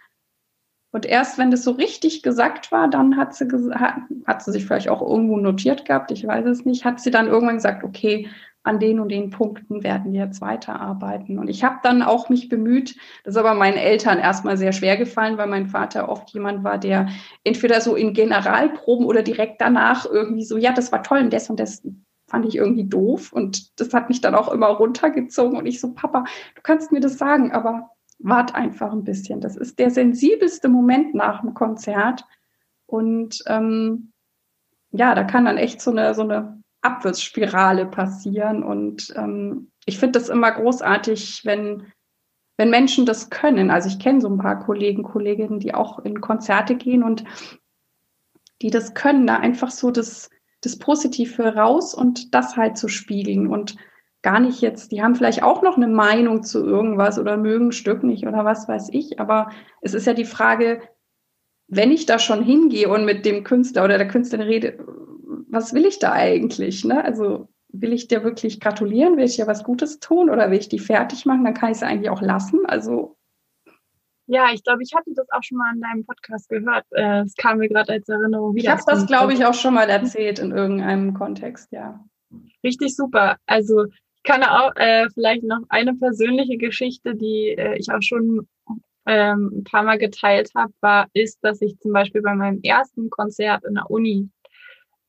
[0.91, 3.95] Und erst wenn das so richtig gesagt war, dann hat sie, hat,
[4.27, 7.27] hat sie sich vielleicht auch irgendwo notiert gehabt, ich weiß es nicht, hat sie dann
[7.27, 8.29] irgendwann gesagt, okay,
[8.63, 11.37] an den und den Punkten werden wir jetzt weiterarbeiten.
[11.37, 14.95] Und ich habe dann auch mich bemüht, das ist aber meinen Eltern erstmal sehr schwer
[14.95, 17.09] gefallen, weil mein Vater oft jemand war, der
[17.43, 21.49] entweder so in Generalproben oder direkt danach irgendwie so, ja, das war toll und das
[21.49, 21.83] und das
[22.27, 23.33] fand ich irgendwie doof.
[23.33, 25.57] Und das hat mich dann auch immer runtergezogen.
[25.57, 26.23] Und ich so, Papa,
[26.55, 27.89] du kannst mir das sagen, aber
[28.19, 29.41] wart einfach ein bisschen.
[29.41, 32.25] Das ist der sensibelste Moment nach dem Konzert.
[32.85, 34.13] Und ähm,
[34.91, 38.63] ja, da kann dann echt so eine, so eine Abwärtsspirale passieren.
[38.63, 41.91] Und ähm, ich finde das immer großartig, wenn,
[42.57, 43.71] wenn Menschen das können.
[43.71, 47.23] Also ich kenne so ein paar Kollegen, Kolleginnen, die auch in Konzerte gehen und
[48.61, 50.29] die das können, da einfach so das,
[50.61, 53.75] das Positive raus und das halt zu spiegeln und
[54.21, 57.71] gar nicht jetzt, die haben vielleicht auch noch eine Meinung zu irgendwas oder mögen ein
[57.73, 60.81] Stück nicht oder was weiß ich, aber es ist ja die Frage,
[61.67, 64.85] wenn ich da schon hingehe und mit dem Künstler oder der Künstlerin rede,
[65.53, 66.83] was will ich da eigentlich?
[66.83, 67.03] Ne?
[67.03, 69.17] Also will ich dir wirklich gratulieren?
[69.17, 71.43] Will ich dir was Gutes tun oder will ich die fertig machen?
[71.43, 72.65] Dann kann ich es eigentlich auch lassen.
[72.65, 73.17] Also
[74.25, 76.85] ja, ich glaube, ich hatte das auch schon mal in deinem Podcast gehört.
[76.91, 78.63] Äh, es kam mir gerade als Erinnerung wieder.
[78.63, 82.03] Ich habe das, glaube ich, auch schon mal erzählt in irgendeinem Kontext, ja.
[82.63, 83.35] Richtig super.
[83.45, 88.47] Also ich kann auch äh, vielleicht noch eine persönliche Geschichte, die äh, ich auch schon
[89.05, 93.09] ähm, ein paar Mal geteilt habe, war, ist, dass ich zum Beispiel bei meinem ersten
[93.09, 94.29] Konzert in der Uni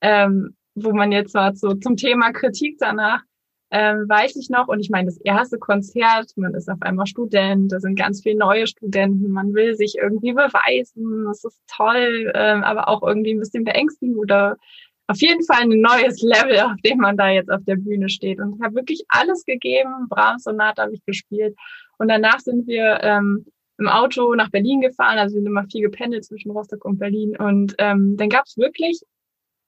[0.05, 3.23] ähm, wo man jetzt mal so zum Thema Kritik danach,
[3.71, 7.73] ähm, weiß ich noch, und ich meine, das erste Konzert, man ist auf einmal Student,
[7.73, 12.63] da sind ganz viele neue Studenten, man will sich irgendwie beweisen, das ist toll, ähm,
[12.63, 14.59] aber auch irgendwie ein bisschen beängstigend oder
[15.07, 18.41] auf jeden Fall ein neues Level, auf dem man da jetzt auf der Bühne steht.
[18.41, 20.09] Und ich habe wirklich alles gegeben.
[20.09, 21.55] Brahms Sonate habe ich gespielt.
[21.99, 23.45] Und danach sind wir ähm,
[23.77, 25.19] im Auto nach Berlin gefahren.
[25.19, 27.37] Also wir sind immer viel gependelt zwischen Rostock und Berlin.
[27.37, 29.03] Und ähm, dann gab es wirklich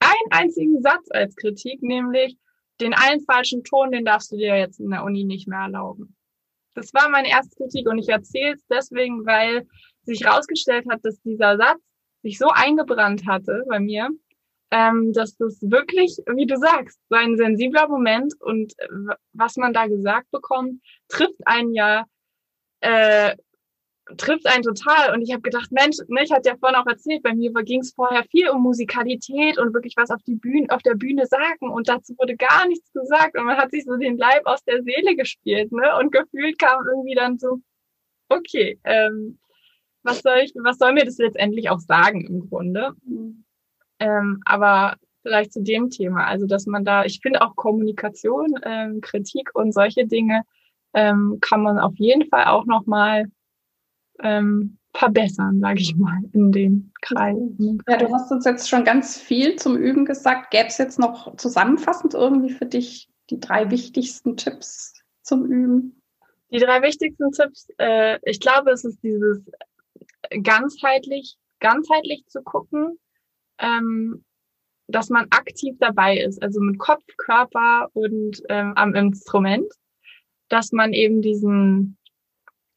[0.07, 2.37] einen einzigen Satz als Kritik, nämlich
[2.81, 6.15] den einen falschen Ton, den darfst du dir jetzt in der Uni nicht mehr erlauben.
[6.75, 9.67] Das war meine erste Kritik und ich erzähle es deswegen, weil
[10.03, 11.81] sich herausgestellt hat, dass dieser Satz
[12.23, 14.11] sich so eingebrannt hatte bei mir,
[14.71, 19.73] ähm, dass das wirklich, wie du sagst, so ein sensibler Moment und äh, was man
[19.73, 22.05] da gesagt bekommt, trifft einen ja
[22.81, 23.37] äh,
[24.17, 25.15] trifft einen total.
[25.15, 27.81] Und ich habe gedacht, Mensch, ne, ich hatte ja vorhin auch erzählt, bei mir ging
[27.81, 31.71] es vorher viel um Musikalität und wirklich was auf die Bühne, auf der Bühne sagen.
[31.71, 33.37] Und dazu wurde gar nichts gesagt.
[33.37, 35.97] Und man hat sich so den Leib aus der Seele gespielt, ne?
[35.99, 37.61] Und gefühlt kam irgendwie dann so,
[38.29, 39.39] okay, ähm,
[40.03, 42.93] was soll ich, was soll mir das letztendlich auch sagen im Grunde?
[43.99, 49.01] Ähm, aber vielleicht zu dem Thema, also dass man da, ich finde auch Kommunikation, ähm,
[49.01, 50.43] Kritik und solche Dinge
[50.95, 53.27] ähm, kann man auf jeden Fall auch noch mal
[54.23, 57.83] ähm, verbessern, sage ich mal, in den Kreisen.
[57.89, 60.51] Ja, du hast uns jetzt schon ganz viel zum Üben gesagt.
[60.51, 66.01] Gäbe es jetzt noch zusammenfassend irgendwie für dich die drei wichtigsten Tipps zum Üben?
[66.51, 69.45] Die drei wichtigsten Tipps, äh, ich glaube, es ist dieses
[70.43, 72.99] ganzheitlich, ganzheitlich zu gucken,
[73.59, 74.25] ähm,
[74.89, 79.71] dass man aktiv dabei ist, also mit Kopf, Körper und ähm, am Instrument,
[80.49, 81.99] dass man eben diesen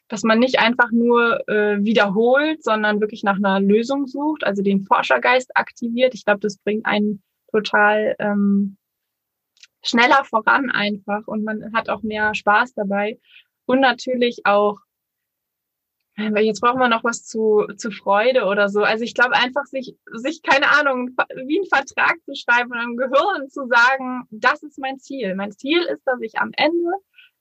[0.10, 4.82] dass man nicht einfach nur äh, wiederholt, sondern wirklich nach einer Lösung sucht, also den
[4.82, 6.16] Forschergeist aktiviert.
[6.16, 8.78] Ich glaube, das bringt einen total ähm,
[9.84, 13.20] schneller voran einfach und man hat auch mehr Spaß dabei.
[13.66, 14.80] Und natürlich auch,
[16.18, 18.82] äh, jetzt brauchen wir noch was zu, zu Freude oder so.
[18.82, 21.12] Also ich glaube einfach, sich, sich, keine Ahnung,
[21.45, 25.36] wie einen Vertrag zu schreiben und im Gehirn zu sagen, das ist mein Ziel.
[25.36, 26.93] Mein Ziel ist, dass ich am Ende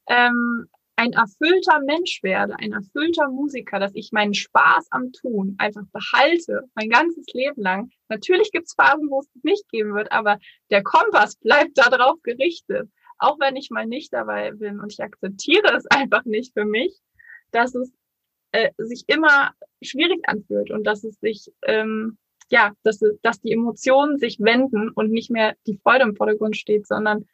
[0.07, 5.84] ähm, ein erfüllter Mensch werde, ein erfüllter Musiker, dass ich meinen Spaß am Tun einfach
[5.92, 7.90] behalte, mein ganzes Leben lang.
[8.09, 10.40] Natürlich gibt es Phasen, wo es nicht geben wird, aber
[10.70, 12.90] der Kompass bleibt darauf gerichtet.
[13.18, 16.99] Auch wenn ich mal nicht dabei bin und ich akzeptiere es einfach nicht für mich,
[17.53, 17.92] dass es
[18.51, 22.18] äh, sich immer schwierig anfühlt und dass es sich, ähm,
[22.51, 26.88] ja, dass, dass die Emotionen sich wenden und nicht mehr die Freude im Vordergrund steht,
[26.88, 27.24] sondern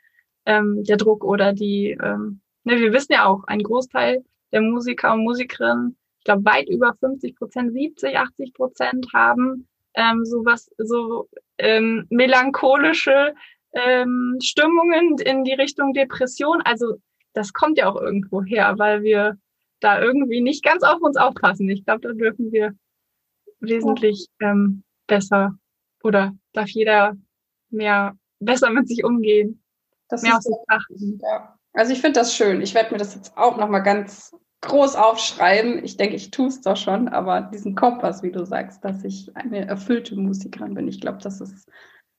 [0.45, 5.13] ähm, der Druck oder die, ähm, Ne, wir wissen ja auch, ein Großteil der Musiker
[5.13, 11.29] und Musikerinnen, ich glaube weit über 50 Prozent, 70, 80 Prozent haben ähm, sowas, so
[11.59, 13.35] ähm, melancholische
[13.73, 16.63] ähm, Stimmungen in die Richtung Depression.
[16.63, 16.97] Also
[17.33, 19.39] das kommt ja auch irgendwo her, weil wir
[19.81, 21.69] da irgendwie nicht ganz auf uns aufpassen.
[21.69, 22.75] Ich glaube, da dürfen wir
[23.61, 25.59] wesentlich ähm, besser
[26.03, 27.17] oder darf jeder
[27.71, 29.63] mehr besser mit sich umgehen.
[30.09, 30.65] Das mehr ist so,
[31.23, 31.59] ja.
[31.75, 32.63] Also ich finde das schön.
[32.63, 35.85] Ich werde mir das jetzt auch nochmal ganz groß aufschreiben.
[35.85, 39.37] Ich denke, ich tue es doch schon, aber diesen Kompass, wie du sagst, dass ich
[39.37, 41.69] eine erfüllte Musikerin bin, ich glaube, das ist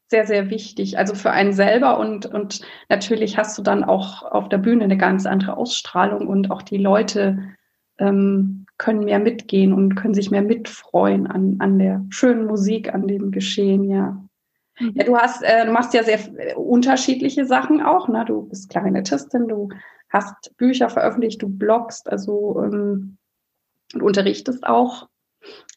[0.10, 0.98] sehr, sehr wichtig.
[0.98, 4.98] Also für einen selber und, und natürlich hast du dann auch auf der Bühne eine
[4.98, 7.56] ganz andere Ausstrahlung und auch die Leute
[7.98, 13.08] ähm, können mehr mitgehen und können sich mehr mitfreuen an, an der schönen Musik, an
[13.08, 14.25] dem Geschehen, ja.
[14.80, 18.08] Ja, du hast, äh, du machst ja sehr äh, unterschiedliche Sachen auch.
[18.08, 18.26] Ne?
[18.28, 19.70] Du bist Klarinettistin, du
[20.10, 23.18] hast Bücher veröffentlicht, du bloggst, also ähm,
[23.94, 25.08] du unterrichtest auch.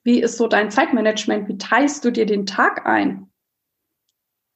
[0.02, 1.48] Wie ist so dein Zeitmanagement?
[1.48, 3.30] Wie teilst du dir den Tag ein?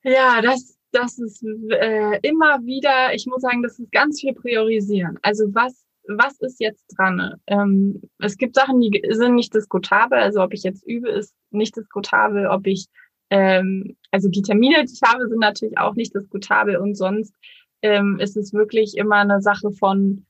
[0.03, 5.19] Ja, das, das ist äh, immer wieder, ich muss sagen, das ist ganz viel priorisieren.
[5.23, 7.35] Also was, was ist jetzt dran?
[7.47, 10.19] Ähm, es gibt Sachen, die sind nicht diskutabel.
[10.19, 12.47] Also ob ich jetzt übe, ist nicht diskutabel.
[12.47, 12.89] Ob ich
[13.33, 17.35] ähm, also die Termine, die ich habe, sind natürlich auch nicht diskutabel und sonst
[17.81, 20.27] ähm, ist es wirklich immer eine Sache von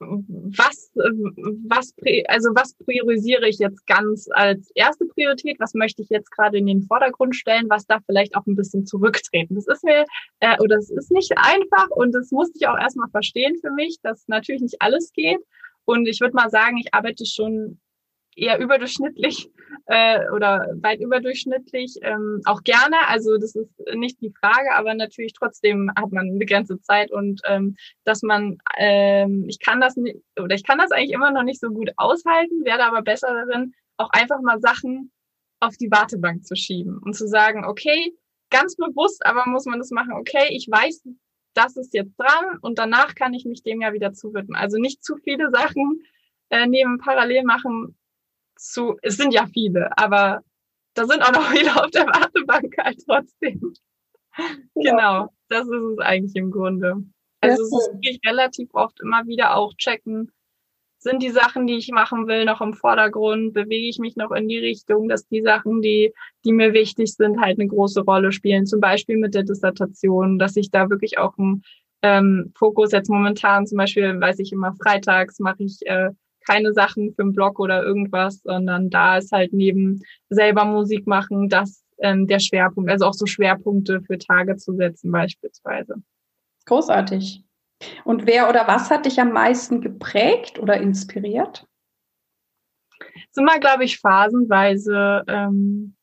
[0.00, 1.92] was, was,
[2.28, 5.58] also was priorisiere ich jetzt ganz als erste Priorität?
[5.58, 7.68] Was möchte ich jetzt gerade in den Vordergrund stellen?
[7.68, 9.56] Was darf vielleicht auch ein bisschen zurücktreten?
[9.56, 10.04] Das ist mir,
[10.40, 13.98] äh, oder es ist nicht einfach und das musste ich auch erstmal verstehen für mich,
[14.02, 15.40] dass natürlich nicht alles geht.
[15.84, 17.80] Und ich würde mal sagen, ich arbeite schon
[18.38, 19.50] eher überdurchschnittlich
[19.86, 22.96] äh, oder weit überdurchschnittlich ähm, auch gerne.
[23.08, 27.40] Also das ist nicht die Frage, aber natürlich trotzdem hat man eine begrenzte Zeit und
[27.44, 31.42] ähm, dass man, ähm, ich kann das nicht, oder ich kann das eigentlich immer noch
[31.42, 35.10] nicht so gut aushalten, werde aber besser darin, auch einfach mal Sachen
[35.60, 38.14] auf die Wartebank zu schieben und zu sagen, okay,
[38.50, 41.02] ganz bewusst, aber muss man das machen, okay, ich weiß,
[41.54, 44.56] das ist jetzt dran und danach kann ich mich dem ja wieder zuwidmen.
[44.56, 46.02] Also nicht zu viele Sachen
[46.50, 47.97] äh, neben parallel machen,
[48.58, 50.42] zu, es sind ja viele, aber
[50.94, 53.74] da sind auch noch viele auf der Wartebank halt trotzdem.
[54.74, 54.90] Ja.
[54.90, 56.96] Genau, das ist es eigentlich im Grunde.
[57.40, 60.32] Also es ist wirklich relativ oft immer wieder auch checken,
[61.00, 63.54] sind die Sachen, die ich machen will, noch im Vordergrund?
[63.54, 66.12] Bewege ich mich noch in die Richtung, dass die Sachen, die,
[66.44, 68.66] die mir wichtig sind, halt eine große Rolle spielen?
[68.66, 71.62] Zum Beispiel mit der Dissertation, dass ich da wirklich auch einen
[72.02, 76.10] ähm, Fokus jetzt momentan, zum Beispiel weiß ich immer, freitags mache ich äh,
[76.48, 81.48] keine Sachen für einen Blog oder irgendwas, sondern da ist halt neben selber Musik machen,
[81.48, 85.96] das ähm, der Schwerpunkt, also auch so Schwerpunkte für Tage zu setzen beispielsweise.
[86.66, 87.44] Großartig.
[88.04, 91.66] Und wer oder was hat dich am meisten geprägt oder inspiriert?
[92.98, 95.22] Es ist immer, glaube ich, phasenweise.
[95.28, 95.94] Ähm,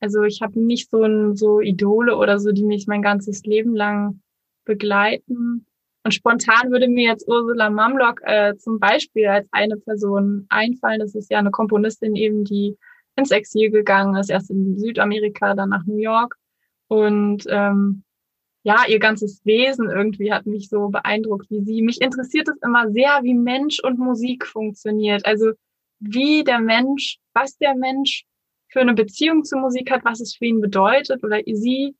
[0.00, 3.74] also ich habe nicht so ein, so Idole oder so, die mich mein ganzes Leben
[3.74, 4.22] lang
[4.64, 5.66] begleiten.
[6.08, 11.00] Und spontan würde mir jetzt Ursula Mamlock äh, zum Beispiel als eine Person einfallen.
[11.00, 12.78] Das ist ja eine Komponistin eben, die
[13.14, 16.36] ins Exil gegangen ist, erst in Südamerika, dann nach New York.
[16.86, 18.04] Und ähm,
[18.62, 21.82] ja, ihr ganzes Wesen irgendwie hat mich so beeindruckt wie sie.
[21.82, 25.26] Mich interessiert es immer sehr, wie Mensch und Musik funktioniert.
[25.26, 25.50] Also
[26.00, 28.24] wie der Mensch, was der Mensch
[28.68, 31.94] für eine Beziehung zur Musik hat, was es für ihn bedeutet oder sie.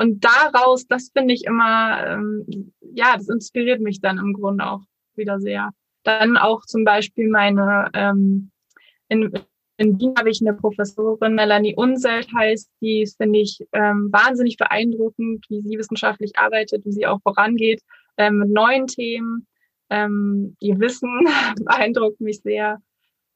[0.00, 4.80] Und daraus, das finde ich immer, ähm, ja, das inspiriert mich dann im Grunde auch
[5.14, 5.72] wieder sehr.
[6.04, 8.50] Dann auch zum Beispiel meine ähm,
[9.10, 9.30] in,
[9.76, 15.44] in Wien habe ich eine Professorin, Melanie Unselt heißt, die finde ich ähm, wahnsinnig beeindruckend,
[15.50, 17.82] wie sie wissenschaftlich arbeitet, wie sie auch vorangeht
[18.16, 19.46] ähm, mit neuen Themen.
[19.90, 21.28] Ähm, ihr Wissen
[21.62, 22.80] beeindruckt mich sehr.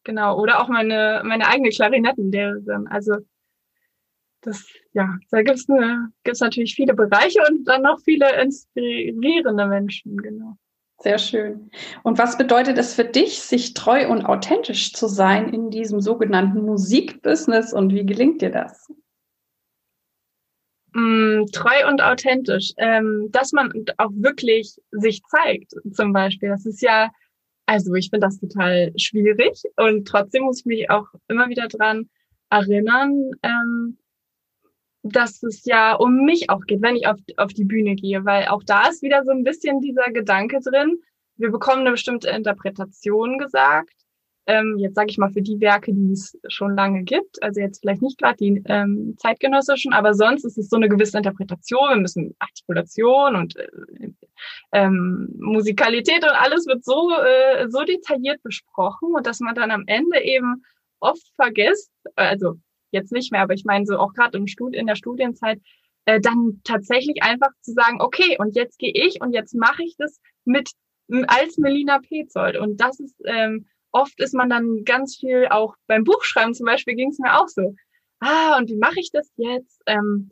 [0.02, 0.40] Genau.
[0.40, 2.86] Oder auch meine, meine eigene Klarinettenlehrerin.
[2.88, 3.16] Also
[4.44, 10.16] das, ja, da gibt's eine, gibt's natürlich viele Bereiche und dann noch viele inspirierende Menschen,
[10.16, 10.56] genau.
[10.98, 11.70] Sehr schön.
[12.02, 16.64] Und was bedeutet es für dich, sich treu und authentisch zu sein in diesem sogenannten
[16.64, 18.88] Musikbusiness und wie gelingt dir das?
[20.94, 26.50] Mm, treu und authentisch, ähm, dass man auch wirklich sich zeigt, zum Beispiel.
[26.50, 27.10] Das ist ja,
[27.66, 32.08] also ich finde das total schwierig und trotzdem muss ich mich auch immer wieder dran
[32.50, 33.98] erinnern, ähm,
[35.04, 38.46] dass es ja um mich auch geht, wenn ich auf, auf die Bühne gehe, weil
[38.46, 40.98] auch da ist wieder so ein bisschen dieser Gedanke drin.
[41.36, 43.92] Wir bekommen eine bestimmte Interpretation gesagt.
[44.46, 47.80] Ähm, jetzt sage ich mal für die Werke, die es schon lange gibt, also jetzt
[47.80, 51.88] vielleicht nicht gerade die ähm, zeitgenössischen, aber sonst ist es so eine gewisse Interpretation.
[51.88, 53.68] Wir müssen Artikulation und äh,
[54.72, 59.84] ähm, Musikalität und alles wird so äh, so detailliert besprochen und dass man dann am
[59.86, 60.62] Ende eben
[61.00, 62.56] oft vergisst, also
[62.94, 65.60] jetzt nicht mehr, aber ich meine so auch gerade im in der Studienzeit,
[66.06, 69.96] äh, dann tatsächlich einfach zu sagen, okay, und jetzt gehe ich und jetzt mache ich
[69.98, 70.70] das mit
[71.26, 72.56] als Melina Petzold.
[72.56, 76.94] Und das ist, ähm, oft ist man dann ganz viel auch beim Buchschreiben zum Beispiel
[76.94, 77.74] ging es mir auch so.
[78.20, 79.82] Ah, und wie mache ich das jetzt?
[79.86, 80.30] Ähm,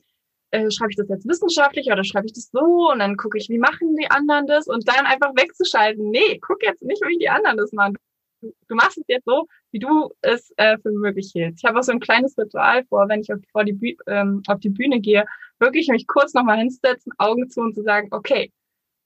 [0.50, 2.90] äh, schreibe ich das jetzt wissenschaftlich oder schreibe ich das so?
[2.90, 4.66] Und dann gucke ich, wie machen die anderen das?
[4.66, 6.10] Und dann einfach wegzuschalten.
[6.10, 7.96] Nee, guck jetzt nicht, wie die anderen das machen
[8.42, 11.62] du machst es jetzt so, wie du es äh, für möglich hältst.
[11.62, 14.42] Ich habe auch so ein kleines Ritual vor, wenn ich auf, vor die, Büh ähm,
[14.48, 15.24] auf die Bühne gehe,
[15.58, 18.52] wirklich mich kurz nochmal hinsetzen, Augen zu und zu sagen, okay,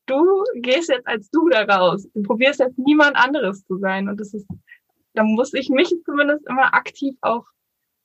[0.06, 2.08] du gehst jetzt als du da raus.
[2.14, 4.08] Du probierst jetzt niemand anderes zu sein.
[4.08, 4.46] Und das ist,
[5.14, 7.44] da muss ich mich zumindest immer aktiv auch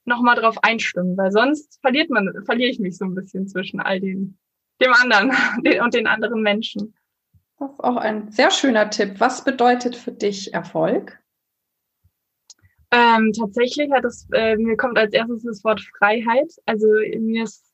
[0.05, 3.99] nochmal drauf einstimmen, weil sonst verliert man, verliere ich mich so ein bisschen zwischen all
[3.99, 4.37] den,
[4.81, 5.31] dem anderen
[5.83, 6.95] und den anderen Menschen.
[7.59, 9.19] Das ist auch ein sehr schöner Tipp.
[9.19, 11.20] Was bedeutet für dich Erfolg?
[12.91, 16.51] Ähm, tatsächlich hat es, äh, mir kommt als erstes das Wort Freiheit.
[16.65, 16.87] Also
[17.19, 17.71] mir ist,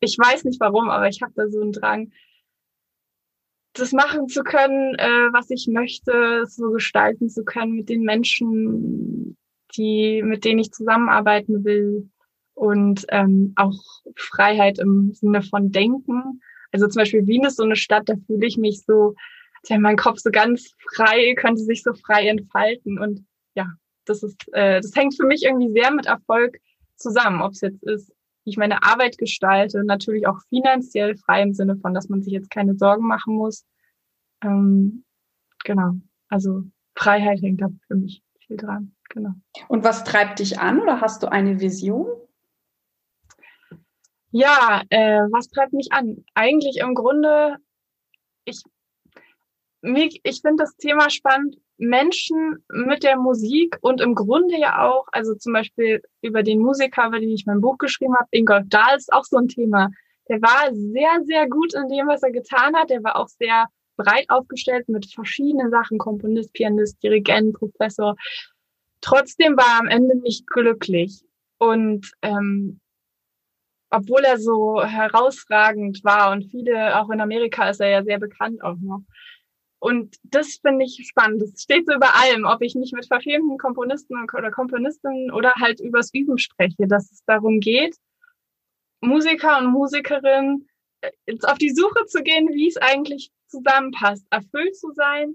[0.00, 2.10] ich weiß nicht warum, aber ich habe da so einen Drang,
[3.74, 9.36] das machen zu können, äh, was ich möchte, so gestalten zu können mit den Menschen,
[9.76, 12.10] die, mit denen ich zusammenarbeiten will.
[12.54, 13.80] Und ähm, auch
[14.16, 16.42] Freiheit im Sinne von Denken.
[16.70, 19.14] Also zum Beispiel Wien ist so eine Stadt, da fühle ich mich so,
[19.60, 22.98] als wäre mein Kopf so ganz frei, könnte sich so frei entfalten.
[22.98, 23.24] Und
[23.54, 23.68] ja,
[24.04, 26.58] das ist, äh, das hängt für mich irgendwie sehr mit Erfolg
[26.96, 28.12] zusammen, ob es jetzt ist,
[28.44, 32.32] wie ich meine Arbeit gestalte, natürlich auch finanziell frei im Sinne von, dass man sich
[32.32, 33.64] jetzt keine Sorgen machen muss.
[34.42, 35.04] Ähm,
[35.64, 35.94] genau,
[36.28, 36.62] also
[36.94, 38.94] Freiheit hängt da für mich viel dran.
[39.10, 39.32] Genau.
[39.68, 42.06] Und was treibt dich an oder hast du eine Vision?
[44.30, 46.24] Ja, äh, was treibt mich an?
[46.34, 47.58] Eigentlich im Grunde,
[48.44, 48.62] ich,
[49.82, 55.34] ich finde das Thema spannend, Menschen mit der Musik und im Grunde ja auch, also
[55.34, 59.12] zum Beispiel über den Musiker, über den ich mein Buch geschrieben habe, Ingolf Dahl ist
[59.12, 59.90] auch so ein Thema.
[60.28, 62.90] Der war sehr, sehr gut in dem, was er getan hat.
[62.90, 63.66] Der war auch sehr
[63.96, 68.14] breit aufgestellt mit verschiedenen Sachen, Komponist, Pianist, Dirigent, Professor.
[69.00, 71.24] Trotzdem war er am Ende nicht glücklich.
[71.58, 72.80] Und ähm,
[73.90, 78.62] obwohl er so herausragend war und viele, auch in Amerika ist er ja sehr bekannt
[78.62, 79.02] auch noch.
[79.82, 81.42] Und das finde ich spannend.
[81.42, 85.80] Das steht so über allem, ob ich nicht mit verfilmten Komponisten oder Komponistinnen oder halt
[85.80, 87.96] übers Üben spreche, dass es darum geht,
[89.00, 90.68] Musiker und Musikerinnen
[91.00, 91.10] äh,
[91.42, 95.34] auf die Suche zu gehen, wie es eigentlich zusammenpasst, erfüllt zu sein,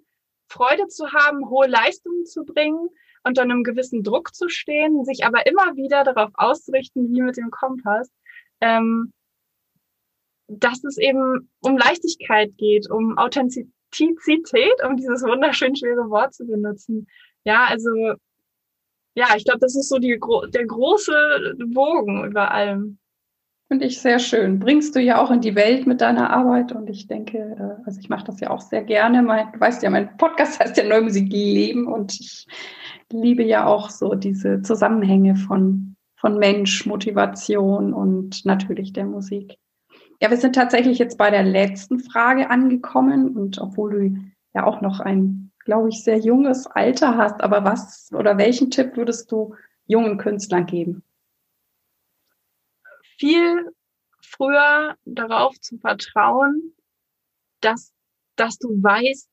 [0.50, 2.88] Freude zu haben, hohe Leistungen zu bringen,
[3.26, 7.52] unter einem gewissen Druck zu stehen, sich aber immer wieder darauf auszurichten, wie mit dem
[7.52, 8.10] Kompass,
[8.62, 9.12] ähm,
[10.48, 13.74] dass es eben um Leichtigkeit geht, um Authentizität,
[14.86, 17.08] um dieses wunderschön schwere Wort zu benutzen.
[17.44, 17.90] Ja, also
[19.16, 20.20] ja, ich glaube, das ist so die,
[20.54, 23.00] der große Bogen über allem.
[23.68, 24.60] Finde ich sehr schön.
[24.60, 28.00] Bringst du ja auch in die Welt mit deiner Arbeit und ich denke, äh, also
[28.00, 29.24] ich mache das ja auch sehr gerne.
[29.24, 32.48] Mein, du weißt ja, mein Podcast heißt ja Neue Musik leben und ich
[33.12, 39.58] liebe ja auch so diese Zusammenhänge von, von Mensch, Motivation und natürlich der Musik.
[40.20, 44.82] Ja, wir sind tatsächlich jetzt bei der letzten Frage angekommen und obwohl du ja auch
[44.82, 49.56] noch ein, glaube ich, sehr junges Alter hast, aber was oder welchen Tipp würdest du
[49.86, 51.04] jungen Künstlern geben?
[53.20, 53.72] Viel
[54.22, 56.74] früher darauf zu vertrauen,
[57.62, 57.94] dass,
[58.36, 59.30] dass du weißt,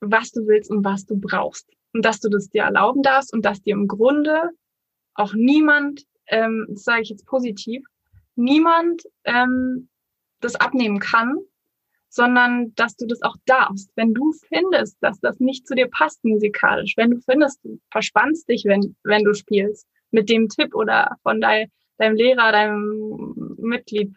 [0.00, 3.44] was du willst und was du brauchst und dass du das dir erlauben darfst und
[3.44, 4.50] dass dir im Grunde
[5.14, 7.84] auch niemand, ähm, das sage ich jetzt positiv,
[8.36, 9.88] niemand ähm,
[10.40, 11.38] das abnehmen kann,
[12.08, 13.90] sondern dass du das auch darfst.
[13.94, 18.48] Wenn du findest, dass das nicht zu dir passt musikalisch, wenn du findest, du verspannst
[18.48, 24.14] dich, wenn, wenn du spielst mit dem Tipp oder von dein, deinem Lehrer, deinem Mitglied,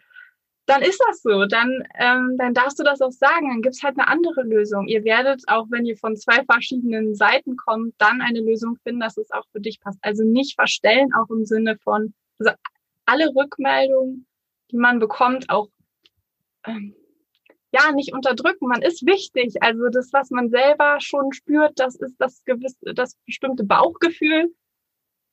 [0.70, 1.46] dann ist das so.
[1.46, 3.48] Dann, ähm, dann darfst du das auch sagen.
[3.48, 4.86] Dann gibt's halt eine andere Lösung.
[4.86, 9.16] Ihr werdet, auch wenn ihr von zwei verschiedenen Seiten kommt, dann eine Lösung finden, dass
[9.16, 9.98] es auch für dich passt.
[10.02, 12.52] Also nicht verstellen, auch im Sinne von, also
[13.04, 14.26] alle Rückmeldungen,
[14.70, 15.68] die man bekommt, auch
[16.66, 16.94] ähm,
[17.72, 18.66] ja, nicht unterdrücken.
[18.66, 19.62] Man ist wichtig.
[19.62, 24.52] Also das, was man selber schon spürt, das ist das gewisse, das bestimmte Bauchgefühl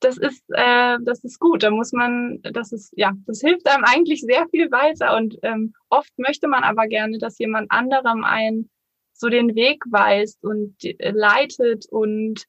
[0.00, 1.62] das ist, äh, das ist gut.
[1.62, 5.16] Da muss man, das ist, ja, das hilft einem eigentlich sehr viel weiter.
[5.16, 8.70] Und ähm, oft möchte man aber gerne, dass jemand anderem einen
[9.12, 12.44] so den Weg weist und äh, leitet und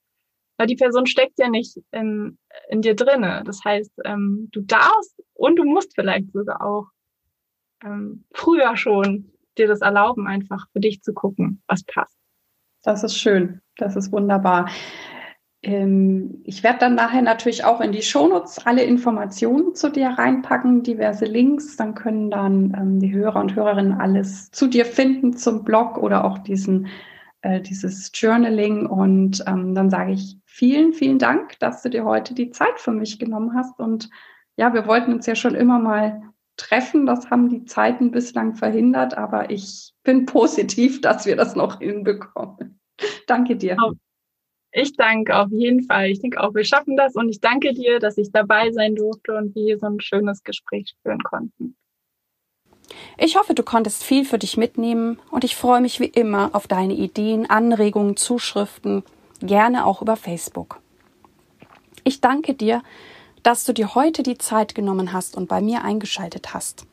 [0.57, 3.43] weil die Person steckt ja nicht in, in dir drinne.
[3.45, 6.87] Das heißt, ähm, du darfst und du musst vielleicht sogar auch
[7.83, 12.17] ähm, früher schon dir das erlauben, einfach für dich zu gucken, was passt.
[12.83, 13.61] Das ist schön.
[13.77, 14.69] Das ist wunderbar.
[15.61, 20.83] Ähm, ich werde dann nachher natürlich auch in die Shownotes alle Informationen zu dir reinpacken,
[20.83, 21.75] diverse Links.
[21.75, 26.23] Dann können dann ähm, die Hörer und Hörerinnen alles zu dir finden zum Blog oder
[26.23, 26.87] auch diesen,
[27.41, 28.85] äh, dieses Journaling.
[28.85, 32.91] Und ähm, dann sage ich vielen, vielen Dank, dass du dir heute die Zeit für
[32.91, 33.79] mich genommen hast.
[33.79, 34.09] Und
[34.55, 36.21] ja, wir wollten uns ja schon immer mal
[36.59, 37.05] treffen.
[37.05, 42.79] Das haben die Zeiten bislang verhindert, aber ich bin positiv, dass wir das noch hinbekommen.
[43.27, 43.77] Danke dir.
[44.71, 46.09] Ich danke auf jeden Fall.
[46.09, 49.35] Ich denke auch, wir schaffen das und ich danke dir, dass ich dabei sein durfte
[49.35, 51.75] und wir hier so ein schönes Gespräch führen konnten.
[53.17, 56.67] Ich hoffe, du konntest viel für dich mitnehmen und ich freue mich wie immer auf
[56.67, 59.03] deine Ideen, Anregungen, Zuschriften,
[59.41, 60.79] gerne auch über Facebook.
[62.03, 62.81] Ich danke dir,
[63.43, 66.85] dass du dir heute die Zeit genommen hast und bei mir eingeschaltet hast.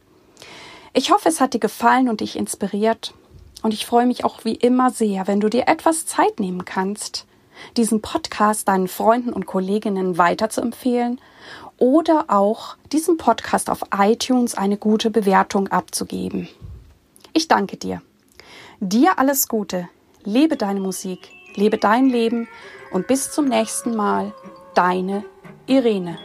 [0.93, 3.15] Ich hoffe, es hat dir gefallen und dich inspiriert
[3.63, 7.27] und ich freue mich auch wie immer sehr, wenn du dir etwas Zeit nehmen kannst,
[7.77, 11.21] diesen Podcast deinen Freunden und Kolleginnen weiterzuempfehlen
[11.79, 16.49] oder auch diesem Podcast auf iTunes eine gute Bewertung abzugeben.
[17.33, 18.03] Ich danke dir.
[18.81, 19.89] Dir alles Gute.
[20.25, 22.49] Lebe deine Musik, lebe dein Leben
[22.91, 24.33] und bis zum nächsten Mal.
[24.75, 25.25] Deine
[25.67, 26.19] Irene.